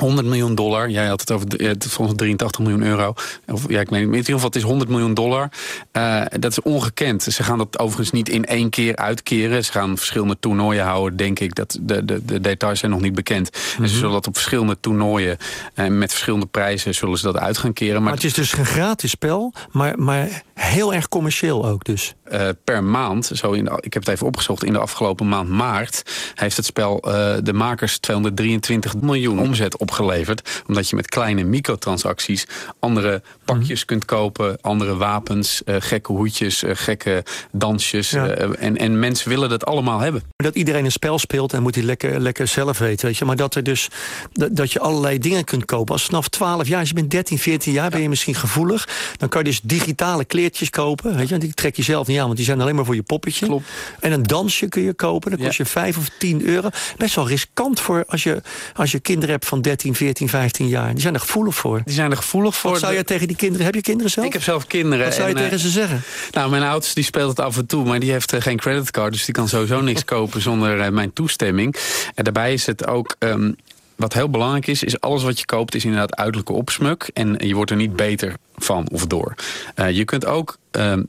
100 0.04 0.28
miljoen 0.28 0.56
dollar. 0.56 0.90
Jij 0.90 1.08
had 1.08 1.20
het 1.20 1.32
over 1.32 1.48
het 1.48 1.86
volgens 1.86 2.18
83 2.18 2.62
miljoen 2.62 2.84
euro. 2.84 3.14
Of, 3.48 3.70
ja, 3.70 3.80
ik 3.80 3.90
weet 3.90 4.00
niet. 4.00 4.10
In 4.10 4.16
ieder 4.16 4.34
geval, 4.34 4.48
het 4.48 4.56
is 4.56 4.64
100 4.64 4.90
miljoen 4.90 5.14
dollar. 5.14 5.50
Uh, 5.94 6.22
dat 6.40 6.52
is 6.52 6.62
ongekend. 6.62 7.24
Ze 7.24 7.44
gaan 7.44 7.58
dat 7.58 7.80
overigens 7.80 8.12
niet 8.12 8.30
in 8.30 8.46
één 8.46 8.70
keer 8.70 8.96
uitkeren. 8.96 9.66
Ze 9.66 9.72
gaan 9.72 9.98
verschillende 9.98 10.38
toernooien 10.40 10.84
houden, 10.84 11.18
denk 11.18 11.40
ik. 11.40 11.56
Dat 11.56 11.78
de, 11.82 12.06
de, 12.06 12.26
de 12.26 12.42
details 12.42 12.80
zijn 12.80 12.92
nog 12.92 13.02
niet 13.02 13.16
bekend. 13.16 13.50
Mm 13.54 13.62
-hmm. 13.76 13.84
En 13.84 13.90
ze 13.90 13.96
zullen 13.96 14.14
dat 14.14 14.28
op 14.28 14.34
verschillende 14.34 14.78
toernooien... 14.80 15.38
en 15.74 15.92
uh, 15.92 15.98
met 15.98 16.12
verschillende 16.12 16.46
prijzen 16.46 16.96
zullen 16.96 17.18
ze 17.18 17.26
dat 17.26 17.38
uit 17.38 17.58
gaan 17.58 17.74
keren. 17.74 17.94
Maar, 17.94 18.04
maar 18.04 18.14
het 18.14 18.24
is 18.24 18.34
dus 18.34 18.58
een 18.58 18.66
gratis 18.66 19.12
spel, 19.12 19.54
maar, 19.72 20.00
maar 20.00 20.44
heel 20.54 20.94
erg 20.94 21.08
commercieel 21.08 21.66
ook 21.66 21.84
dus. 21.84 22.16
Uh, 22.34 22.50
per 22.64 22.84
maand, 22.84 23.32
zo 23.34 23.52
in 23.52 23.66
de, 23.66 23.78
ik 23.80 23.94
heb 23.94 24.06
het 24.06 24.14
even 24.14 24.28
opgezocht... 24.28 24.64
in 24.64 24.74
de 24.74 24.80
afgelopen 24.80 25.28
maand 25.28 25.50
maart... 25.50 26.04
heeft 26.36 26.58
het 26.58 26.66
spel 26.66 27.02
de 27.44 27.54
makers 27.54 27.98
223 27.98 28.96
miljoen 28.96 29.40
omzet 29.40 29.78
opgeleverd. 29.78 30.64
Omdat 30.68 30.90
je 30.90 30.96
met 30.96 31.10
kleine 31.10 31.44
microtransacties 31.44 32.48
andere 32.80 33.22
pakjes 33.46 33.80
mm. 33.80 33.86
kunt 33.86 34.06
kopen. 34.06 34.58
Andere 34.62 34.96
wapens, 34.96 35.62
uh, 35.66 35.76
gekke 35.80 36.12
hoedjes, 36.12 36.64
gekke 36.66 37.24
dansjes. 37.52 38.10
Ja. 38.10 38.28
En, 38.28 38.78
en 38.78 39.00
mensen 39.00 39.30
willen 39.30 39.50
dat 39.50 39.66
allemaal 39.66 40.00
hebben. 40.00 40.24
Dat 40.36 40.56
iedereen 40.56 40.86
een 40.86 40.92
spel 40.92 41.20
speelt 41.20 41.54
en 41.54 41.62
moet 41.62 41.76
hij 41.76 41.84
lekker, 41.84 42.20
lekker 42.20 42.48
zelf 42.48 42.78
weten. 42.78 43.06
Weet 43.06 43.18
je? 43.18 43.26
Maar 43.26 43.36
dat, 43.36 43.56
er 43.56 43.64
dus, 43.64 43.90
dat, 44.32 44.56
dat 44.56 44.72
je 44.72 44.80
allerlei 44.80 45.20
dingen 45.20 45.44
kunt 45.44 45.66
kopen. 45.66 45.94
Als 45.94 46.06
vanaf 46.06 46.28
12 46.28 46.68
jaar, 46.68 46.80
als 46.80 46.88
je 46.88 46.96
bent 46.96 47.12
13, 47.12 47.40
14 47.40 47.74
jaar, 47.74 47.84
ja. 47.84 47.90
ben 47.90 48.02
je 48.02 48.10
misschien 48.10 48.36
gevoelig. 48.36 48.88
Dan 49.18 49.30
kan 49.30 49.44
je 49.44 49.50
dus 49.50 49.62
digitale 49.62 50.26
kleertjes 50.26 50.70
kopen. 50.70 51.16
Weet 51.16 51.30
je? 51.30 51.38
Die 51.38 51.54
trek 51.54 51.76
je 51.76 51.84
zelf 51.84 52.08
niet 52.08 52.20
aan, 52.20 52.23
want 52.26 52.38
die 52.38 52.46
zijn 52.46 52.62
alleen 52.62 52.76
maar 52.76 52.86
voor 52.86 52.96
je 52.96 53.04
poppetje. 53.04 53.46
Klopt. 53.46 53.68
En 54.00 54.12
een 54.12 54.24
dansje 54.24 54.68
kun 54.68 54.82
je 54.82 54.94
kopen. 54.94 55.32
Dat 55.32 55.40
kost 55.40 55.58
je 55.58 55.66
5 55.66 55.98
of 55.98 56.10
10 56.18 56.46
euro. 56.46 56.70
Best 56.98 57.16
wel 57.16 57.28
riskant 57.28 57.80
voor 57.80 58.04
als 58.08 58.24
je, 58.24 58.42
als 58.76 58.92
je 58.92 59.00
kinderen 59.00 59.30
hebt 59.30 59.46
van 59.46 59.62
13, 59.62 59.96
14, 59.96 60.30
15 60.30 60.68
jaar. 60.68 60.92
Die 60.92 61.02
zijn 61.02 61.14
er 61.14 61.20
gevoelig 61.20 61.56
voor. 61.56 61.82
Die 61.86 61.94
zijn 61.94 62.12
er 62.12 62.18
gevoelig 62.18 62.56
voor. 62.56 62.72
Wat 62.72 62.80
zou 62.80 62.94
je 62.94 63.04
tegen 63.04 63.28
die 63.28 63.36
kinderen... 63.36 63.66
Heb 63.66 63.76
je 63.76 63.82
kinderen 63.82 64.12
zelf? 64.12 64.28
Ik 64.28 64.34
heb 64.34 64.44
zelf 64.44 64.68
kinderen. 64.68 65.06
Wat 65.06 65.14
zou 65.14 65.30
je 65.30 65.36
en, 65.36 65.42
tegen 65.42 65.60
ze 65.60 65.70
zeggen? 65.70 66.02
Nou, 66.32 66.50
mijn 66.50 66.64
oudste 66.64 66.96
die 66.96 67.04
speelt 67.04 67.30
het 67.30 67.40
af 67.40 67.58
en 67.58 67.66
toe, 67.66 67.86
maar 67.86 68.00
die 68.00 68.12
heeft 68.12 68.34
uh, 68.34 68.42
geen 68.42 68.58
creditcard. 68.58 69.14
Dus 69.14 69.26
die 69.26 69.34
kan 69.34 69.48
sowieso 69.48 69.82
niks 69.82 70.06
kopen 70.16 70.42
zonder 70.42 70.78
uh, 70.78 70.90
mijn 70.90 71.14
toestemming. 71.14 71.76
En 72.16 72.24
daarbij 72.24 72.54
is 72.54 72.66
het 72.66 72.88
ook... 72.88 73.16
Um, 73.20 73.56
wat 73.96 74.14
heel 74.14 74.30
belangrijk 74.30 74.68
is, 74.68 74.84
is 74.84 75.00
alles 75.00 75.24
wat 75.24 75.40
je 75.40 75.46
koopt 75.46 75.76
is 75.76 75.84
inderdaad 75.84 76.16
uiterlijke 76.16 76.54
opsmuk. 76.54 77.10
En 77.14 77.36
je 77.38 77.56
wordt 77.56 77.72
er 77.72 77.78
niet 77.78 77.96
beter 77.96 78.34
van 78.56 78.88
of 78.92 79.08
door. 79.08 79.36
Uh, 79.76 79.92
je 79.92 80.06
kunt 80.06 80.26
ook... 80.26 80.58
Um, 80.72 81.08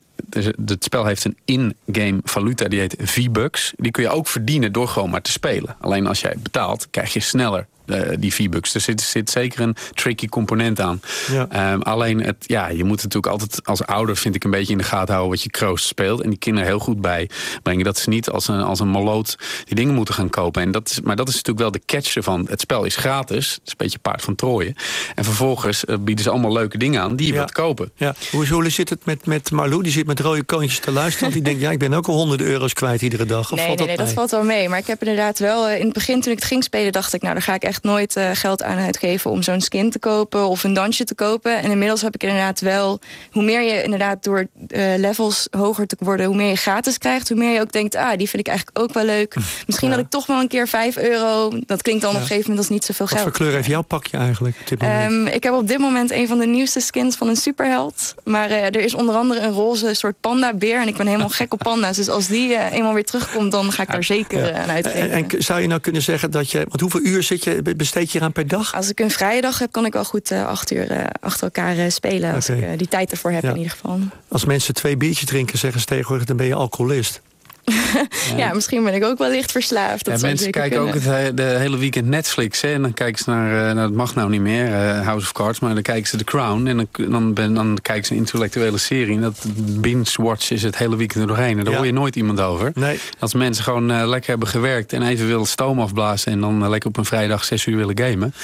het 0.66 0.84
spel 0.84 1.04
heeft 1.04 1.24
een 1.24 1.36
in-game 1.44 2.20
valuta, 2.24 2.68
die 2.68 2.80
heet 2.80 2.96
V-Bucks. 2.98 3.72
Die 3.76 3.90
kun 3.90 4.02
je 4.02 4.08
ook 4.08 4.26
verdienen 4.26 4.72
door 4.72 4.88
gewoon 4.88 5.10
maar 5.10 5.22
te 5.22 5.30
spelen. 5.30 5.76
Alleen 5.80 6.06
als 6.06 6.20
jij 6.20 6.34
betaalt, 6.38 6.86
krijg 6.90 7.12
je 7.12 7.20
sneller 7.20 7.58
uh, 7.60 7.73
die 8.18 8.34
V-Bucks. 8.34 8.74
Er 8.74 8.80
zit, 8.80 9.00
zit 9.00 9.30
zeker 9.30 9.60
een 9.60 9.76
tricky 9.92 10.26
component 10.26 10.80
aan. 10.80 11.00
Ja. 11.32 11.72
Um, 11.72 11.82
alleen, 11.82 12.22
het, 12.22 12.36
ja, 12.38 12.68
je 12.68 12.84
moet 12.84 13.02
natuurlijk 13.02 13.26
altijd 13.26 13.60
als 13.64 13.86
ouder, 13.86 14.16
vind 14.16 14.34
ik, 14.34 14.44
een 14.44 14.50
beetje 14.50 14.72
in 14.72 14.78
de 14.78 14.84
gaten 14.84 15.14
houden 15.14 15.30
wat 15.30 15.42
je 15.42 15.50
kroost 15.50 15.86
speelt. 15.86 16.22
En 16.22 16.30
die 16.30 16.38
kinderen 16.38 16.68
heel 16.68 16.78
goed 16.78 17.00
bijbrengen. 17.00 17.84
Dat 17.84 17.98
ze 17.98 18.08
niet 18.08 18.30
als 18.30 18.48
een, 18.48 18.60
als 18.60 18.80
een 18.80 18.90
maloot 18.90 19.38
die 19.64 19.74
dingen 19.74 19.94
moeten 19.94 20.14
gaan 20.14 20.30
kopen. 20.30 20.62
En 20.62 20.70
dat 20.70 20.90
is, 20.90 21.00
maar 21.00 21.16
dat 21.16 21.28
is 21.28 21.34
natuurlijk 21.34 21.60
wel 21.60 21.70
de 21.70 21.82
catch 21.86 22.16
ervan. 22.16 22.46
Het 22.50 22.60
spel 22.60 22.84
is 22.84 22.96
gratis. 22.96 23.52
Het 23.52 23.60
is 23.64 23.70
een 23.70 23.74
beetje 23.76 23.98
paard 23.98 24.22
van 24.22 24.34
Trooien. 24.34 24.74
En 25.14 25.24
vervolgens 25.24 25.84
uh, 25.84 25.96
bieden 26.00 26.24
ze 26.24 26.30
allemaal 26.30 26.52
leuke 26.52 26.78
dingen 26.78 27.00
aan 27.00 27.16
die 27.16 27.26
je 27.26 27.32
ja. 27.32 27.38
wilt 27.38 27.52
kopen. 27.52 27.90
Ja. 27.96 28.14
Hoe, 28.30 28.48
hoe 28.48 28.70
zit 28.70 28.90
het 28.90 29.04
met, 29.04 29.26
met 29.26 29.50
Marlou? 29.50 29.82
Die 29.82 29.92
zit 29.92 30.06
met 30.06 30.20
rode 30.20 30.42
koontjes 30.42 30.78
te 30.78 30.92
luisteren. 30.92 31.20
Want 31.20 31.32
die 31.32 31.42
denkt, 31.42 31.60
ja, 31.60 31.70
ik 31.70 31.78
ben 31.78 31.92
ook 31.92 32.06
al 32.06 32.14
honderden 32.14 32.46
euro's 32.46 32.72
kwijt 32.72 33.02
iedere 33.02 33.26
dag. 33.26 33.52
Of 33.52 33.58
nee, 33.58 33.66
valt 33.66 33.78
nee, 33.78 33.86
nee, 33.86 33.96
dat, 33.96 34.06
dat 34.06 34.14
valt 34.14 34.30
wel 34.30 34.42
mee. 34.42 34.68
Maar 34.68 34.78
ik 34.78 34.86
heb 34.86 35.00
inderdaad 35.00 35.38
wel, 35.38 35.68
uh, 35.68 35.78
in 35.78 35.84
het 35.84 35.92
begin 35.92 36.20
toen 36.20 36.32
ik 36.32 36.38
het 36.38 36.48
ging 36.48 36.64
spelen, 36.64 36.92
dacht 36.92 37.14
ik, 37.14 37.22
nou, 37.22 37.34
daar 37.34 37.42
ga 37.42 37.54
ik 37.54 37.62
echt 37.62 37.73
nooit 37.82 38.16
uh, 38.16 38.30
geld 38.32 38.62
aan 38.62 38.78
uitgeven 38.78 39.30
om 39.30 39.42
zo'n 39.42 39.60
skin 39.60 39.90
te 39.90 39.98
kopen 39.98 40.48
of 40.48 40.64
een 40.64 40.74
dansje 40.74 41.04
te 41.04 41.14
kopen. 41.14 41.62
En 41.62 41.70
inmiddels 41.70 42.02
heb 42.02 42.14
ik 42.14 42.22
inderdaad 42.22 42.60
wel, 42.60 43.00
hoe 43.30 43.42
meer 43.42 43.62
je 43.62 43.82
inderdaad 43.82 44.24
door 44.24 44.46
uh, 44.68 44.94
levels 44.96 45.48
hoger 45.50 45.86
te 45.86 45.96
worden, 45.98 46.26
hoe 46.26 46.36
meer 46.36 46.48
je 46.48 46.56
gratis 46.56 46.98
krijgt, 46.98 47.28
hoe 47.28 47.38
meer 47.38 47.54
je 47.54 47.60
ook 47.60 47.72
denkt, 47.72 47.94
ah, 47.94 48.16
die 48.16 48.28
vind 48.28 48.42
ik 48.42 48.48
eigenlijk 48.48 48.78
ook 48.78 48.92
wel 48.92 49.04
leuk. 49.04 49.34
Misschien 49.66 49.88
ja. 49.88 49.94
dat 49.94 50.04
ik 50.04 50.10
toch 50.10 50.26
wel 50.26 50.40
een 50.40 50.48
keer 50.48 50.68
5 50.68 50.96
euro, 50.96 51.50
dat 51.66 51.82
klinkt 51.82 52.02
dan 52.02 52.10
ja. 52.10 52.16
op 52.16 52.22
een 52.22 52.28
gegeven 52.28 52.50
moment 52.50 52.58
als 52.58 52.68
niet 52.68 52.84
zoveel 52.84 53.06
Wat 53.06 53.14
geld. 53.14 53.24
Wat 53.24 53.36
voor 53.36 53.46
kleur 53.46 53.56
heeft 53.56 53.68
jouw 53.68 53.82
pakje 53.82 54.16
eigenlijk? 54.16 54.56
Op 54.60 54.68
dit 54.68 54.82
um, 54.82 55.26
ik 55.26 55.42
heb 55.42 55.52
op 55.52 55.68
dit 55.68 55.78
moment 55.78 56.10
een 56.10 56.26
van 56.26 56.38
de 56.38 56.46
nieuwste 56.46 56.80
skins 56.80 57.16
van 57.16 57.28
een 57.28 57.36
superheld. 57.36 58.14
Maar 58.24 58.50
uh, 58.50 58.64
er 58.64 58.80
is 58.80 58.94
onder 58.94 59.14
andere 59.14 59.40
een 59.40 59.52
roze 59.52 59.94
soort 59.94 60.20
panda 60.20 60.54
beer 60.54 60.80
en 60.80 60.88
ik 60.88 60.96
ben 60.96 61.06
helemaal 61.06 61.28
gek 61.28 61.52
op 61.52 61.58
panda's. 61.58 61.96
Dus 61.96 62.08
als 62.08 62.26
die 62.26 62.58
eenmaal 62.70 62.94
weer 62.94 63.04
terugkomt, 63.04 63.52
dan 63.52 63.72
ga 63.72 63.82
ik 63.82 63.90
daar 63.90 64.04
zeker 64.04 64.54
aan 64.54 64.70
uitgeven. 64.70 65.10
En, 65.10 65.30
en, 65.30 65.42
zou 65.42 65.60
je 65.60 65.66
nou 65.66 65.80
kunnen 65.80 66.02
zeggen 66.02 66.30
dat 66.30 66.50
je, 66.50 66.58
want 66.58 66.80
hoeveel 66.80 67.00
uur 67.00 67.22
zit 67.22 67.44
je, 67.44 67.62
besteed 67.76 68.12
je 68.12 68.18
eraan 68.18 68.32
per 68.32 68.48
dag? 68.48 68.74
Als 68.74 68.90
ik 68.90 69.00
een 69.00 69.10
vrije 69.10 69.40
dag 69.40 69.58
heb, 69.58 69.72
kan 69.72 69.86
ik 69.86 69.92
wel 69.92 70.04
goed 70.04 70.30
uh, 70.30 70.46
acht 70.46 70.72
uur 70.72 70.90
uh, 70.90 71.04
achter 71.20 71.44
elkaar 71.44 71.76
uh, 71.76 71.84
spelen. 71.88 72.34
Als 72.34 72.50
okay. 72.50 72.72
ik 72.72 72.78
die 72.78 72.88
tijd 72.88 73.10
ervoor 73.10 73.30
heb 73.30 73.42
ja. 73.42 73.50
in 73.50 73.56
ieder 73.56 73.72
geval. 73.72 73.98
Als 74.28 74.44
mensen 74.44 74.74
twee 74.74 74.96
biertjes 74.96 75.28
drinken, 75.28 75.58
zeggen 75.58 75.80
ze 75.80 75.86
tegenwoordig, 75.86 76.26
dan 76.26 76.36
ben 76.36 76.46
je 76.46 76.54
alcoholist. 76.54 77.20
ja. 78.36 78.54
misschien 78.54 78.84
ben 78.84 78.94
ik 78.94 79.04
ook 79.04 79.18
wel 79.18 79.30
licht 79.30 79.52
verslaafd. 79.52 80.04
Dat 80.04 80.20
ja, 80.20 80.26
mensen 80.26 80.50
kijken 80.50 80.70
kunnen. 80.70 80.94
ook 80.94 81.00
het 81.02 81.36
de 81.36 81.42
hele 81.42 81.78
weekend 81.78 82.06
Netflix. 82.06 82.60
Hè, 82.60 82.72
en 82.72 82.82
dan 82.82 82.94
kijken 82.94 83.24
ze 83.24 83.30
naar, 83.30 83.52
uh, 83.52 83.60
nou, 83.60 83.88
dat 83.88 83.92
mag 83.92 84.14
nou 84.14 84.30
niet 84.30 84.40
meer, 84.40 84.66
uh, 84.66 85.00
House 85.00 85.26
of 85.26 85.32
Cards. 85.32 85.60
Maar 85.60 85.74
dan 85.74 85.82
kijken 85.82 86.06
ze 86.06 86.16
The 86.16 86.24
Crown. 86.24 86.66
En 86.66 86.76
dan, 86.76 87.10
dan, 87.10 87.34
ben, 87.34 87.54
dan 87.54 87.78
kijken 87.82 88.04
ze 88.04 88.12
een 88.12 88.18
intellectuele 88.18 88.78
serie. 88.78 89.14
En 89.14 89.20
dat 89.20 89.44
binge-watch 89.56 90.50
is 90.50 90.62
het 90.62 90.78
hele 90.78 90.96
weekend 90.96 91.20
er 91.20 91.26
doorheen. 91.26 91.58
En 91.58 91.64
daar 91.64 91.72
ja. 91.72 91.78
hoor 91.78 91.86
je 91.86 91.92
nooit 91.92 92.16
iemand 92.16 92.40
over. 92.40 92.70
Nee. 92.74 92.98
Als 93.18 93.34
mensen 93.34 93.64
gewoon 93.64 93.90
uh, 93.90 94.06
lekker 94.06 94.30
hebben 94.30 94.48
gewerkt 94.48 94.92
en 94.92 95.02
even 95.02 95.26
willen 95.26 95.46
stoom 95.46 95.80
afblazen... 95.80 96.32
en 96.32 96.40
dan 96.40 96.68
lekker 96.68 96.88
op 96.88 96.96
een 96.96 97.04
vrijdag 97.04 97.44
zes 97.44 97.66
uur 97.66 97.76
willen 97.76 97.98
gamen... 97.98 98.34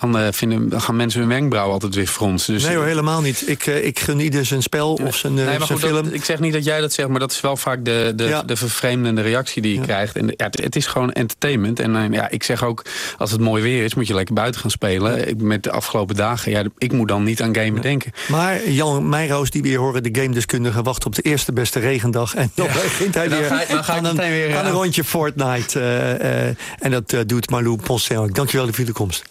dan, 0.00 0.32
vinden, 0.32 0.68
dan 0.68 0.80
gaan 0.80 0.96
mensen 0.96 1.20
hun 1.20 1.28
wenkbrauw 1.28 1.70
altijd 1.70 1.94
weer 1.94 2.06
fronsen. 2.06 2.54
Dus, 2.54 2.64
nee 2.64 2.76
hoor, 2.76 2.86
helemaal 2.86 3.20
niet. 3.20 3.48
Ik, 3.48 3.66
ik 3.66 4.00
geniet 4.00 4.32
dus 4.32 4.50
een 4.50 4.62
spel 4.62 4.94
of 4.94 5.16
zijn, 5.16 5.34
nee, 5.34 5.44
maar 5.44 5.54
zijn 5.54 5.68
goed, 5.68 5.78
film. 5.78 6.04
Dat, 6.04 6.12
ik 6.12 6.24
zeg 6.24 6.40
niet 6.40 6.52
dat 6.52 6.64
jij 6.64 6.80
dat 6.80 6.92
zegt, 6.92 7.08
maar 7.08 7.20
dat 7.20 7.32
is 7.32 7.40
wel 7.40 7.56
vaak 7.56 7.84
de, 7.84 8.12
de, 8.16 8.24
ja. 8.24 8.42
de 8.42 8.56
vervreemdende 8.68 9.20
reactie 9.20 9.62
die 9.62 9.74
je 9.74 9.80
krijgt. 9.80 10.16
En 10.16 10.26
ja, 10.36 10.46
het, 10.50 10.76
is 10.76 10.86
gewoon 10.86 11.12
entertainment. 11.12 11.80
En 11.80 11.94
uh, 11.94 12.10
ja, 12.10 12.30
ik 12.30 12.42
zeg 12.42 12.64
ook, 12.64 12.84
als 13.18 13.30
het 13.30 13.40
mooi 13.40 13.62
weer 13.62 13.84
is, 13.84 13.94
moet 13.94 14.06
je 14.06 14.14
lekker 14.14 14.34
buiten 14.34 14.60
gaan 14.60 14.70
spelen. 14.70 15.28
Ik, 15.28 15.40
met 15.40 15.62
de 15.62 15.70
afgelopen 15.70 16.16
dagen, 16.16 16.50
ja, 16.50 16.64
ik 16.78 16.92
moet 16.92 17.08
dan 17.08 17.22
niet 17.22 17.42
aan 17.42 17.54
gamen 17.54 17.82
denken. 17.82 18.12
Maar 18.28 18.68
Jan 18.68 19.08
Meijroos, 19.08 19.50
die 19.50 19.62
weer 19.62 19.78
horen, 19.78 20.02
de 20.02 20.20
gamedeskundige, 20.20 20.82
wacht 20.82 21.06
op 21.06 21.14
de 21.14 21.22
eerste 21.22 21.52
beste 21.52 21.78
regendag. 21.78 22.34
En 22.34 22.50
dan 22.54 22.66
begint 22.66 23.14
hij 23.14 23.30
weer, 23.30 23.48
dan 23.48 23.84
ga, 23.84 23.96
aan, 23.96 24.04
een, 24.04 24.16
weer 24.16 24.56
aan 24.56 24.66
een 24.66 24.72
rondje 24.72 25.04
Fortnite. 25.04 25.80
en 26.78 26.90
dat 26.90 27.14
doet 27.26 27.50
Marlou 27.50 27.76
Poncel. 27.76 28.32
Dankjewel 28.32 28.72
voor 28.72 28.84
de 28.84 28.92
komst. 28.92 29.24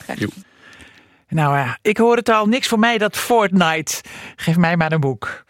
Nou 1.32 1.58
ja, 1.58 1.78
ik 1.82 1.98
hoor 1.98 2.16
het 2.16 2.30
al. 2.30 2.46
Niks 2.46 2.68
voor 2.68 2.80
mij 2.80 2.98
dat 2.98 3.18
Fortnite. 3.18 4.02
Geef 4.36 4.58
mij 4.58 4.78
maar 4.78 4.92
een 4.92 5.00
boek. 5.00 5.44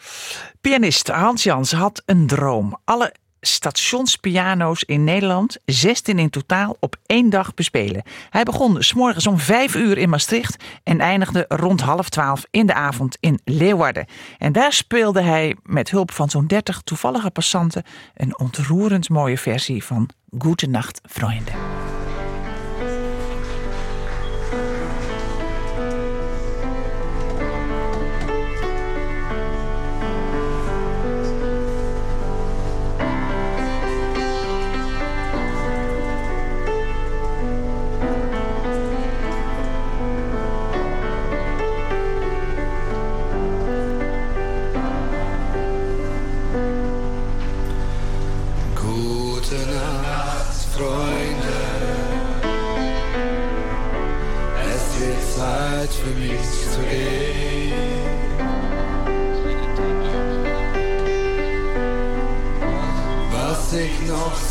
Pianist 0.62 1.08
Hans 1.08 1.44
Jans 1.44 1.72
had 1.72 2.02
een 2.06 2.28
droom. 2.28 2.80
Alle 2.84 3.14
stationspiano's 3.42 4.84
in 4.84 5.04
Nederland, 5.04 5.58
16 5.66 6.20
in 6.20 6.30
totaal, 6.30 6.78
op 6.80 6.96
één 7.06 7.30
dag 7.30 7.54
bespelen. 7.54 8.04
Hij 8.30 8.44
begon 8.44 8.84
s'morgens 8.84 9.28
om 9.28 9.38
5 9.38 9.76
uur 9.76 9.98
in 9.98 10.10
Maastricht 10.10 10.64
en 10.84 11.00
eindigde 11.00 11.46
rond 11.48 11.82
half 11.82 12.10
12 12.10 12.46
in 12.52 12.66
de 12.66 12.74
avond 12.74 13.18
in 13.20 13.40
Leeuwarden. 13.44 14.06
En 14.38 14.52
daar 14.52 14.74
speelde 14.74 15.22
hij 15.22 15.56
met 15.64 15.90
hulp 15.90 16.12
van 16.12 16.30
zo'n 16.30 16.48
30 16.48 16.82
toevallige 16.84 17.30
passanten 17.30 17.84
een 18.16 18.40
ontroerend 18.40 19.10
mooie 19.10 19.38
versie 19.38 19.84
van 19.84 20.10
Goedenacht, 20.38 21.02
Vrienden. 21.06 21.71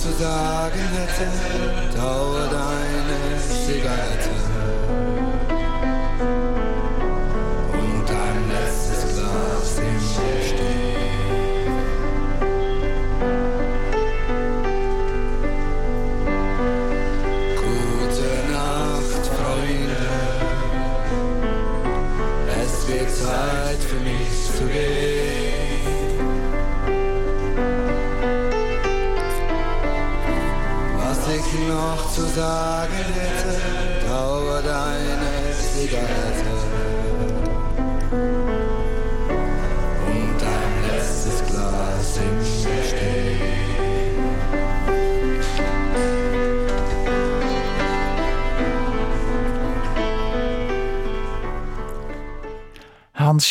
zu 0.01 0.13
sagen 0.13 0.81
hätte, 0.97 1.95
taue 1.95 2.49
deine 2.49 3.39
Zigarette. 3.39 4.10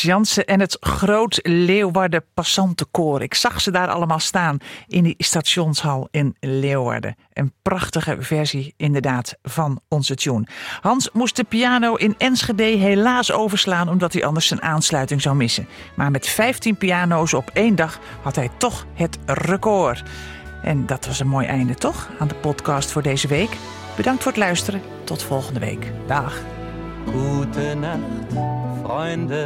Jansen 0.02 0.46
en 0.46 0.60
het 0.60 0.78
Groot 0.80 1.40
Leeuwarden 1.42 2.26
Passantenkoor. 2.34 3.22
Ik 3.22 3.34
zag 3.34 3.62
ze 3.62 3.72
daar 3.72 3.88
allemaal 3.88 4.20
staan 4.20 4.58
in 4.88 5.04
die 5.04 5.16
stationshal 5.18 6.08
in 6.12 6.36
Leeuwarden. 6.40 7.16
Een 7.34 7.54
prachtige 7.62 8.18
versie 8.20 8.74
inderdaad 8.78 9.36
van 9.42 9.80
onze 9.88 10.16
tune. 10.16 10.48
Hans 10.82 11.10
moest 11.14 11.36
de 11.36 11.44
piano 11.44 11.96
in 11.96 12.16
Enschede 12.18 12.64
helaas 12.64 13.32
overslaan... 13.32 13.90
omdat 13.90 14.14
hij 14.14 14.26
anders 14.26 14.48
zijn 14.48 14.62
aansluiting 14.62 15.22
zou 15.22 15.36
missen. 15.36 15.68
Maar 15.96 16.12
met 16.12 16.28
15 16.28 16.78
piano's 16.78 17.34
op 17.34 17.50
één 17.54 17.76
dag 17.76 18.00
had 18.22 18.36
hij 18.36 18.50
toch 18.58 18.86
het 18.94 19.18
record. 19.26 20.04
En 20.64 20.86
dat 20.86 21.06
was 21.06 21.20
een 21.20 21.28
mooi 21.28 21.48
einde 21.48 21.76
toch 21.76 22.10
aan 22.20 22.28
de 22.28 22.36
podcast 22.36 22.92
voor 22.92 23.02
deze 23.02 23.28
week. 23.28 23.58
Bedankt 23.96 24.24
voor 24.24 24.32
het 24.32 24.42
luisteren. 24.42 24.82
Tot 25.04 25.24
volgende 25.24 25.60
week. 25.60 25.92
Dag. 26.08 26.14
Nacht. 26.16 26.60
Freunde, 28.84 29.46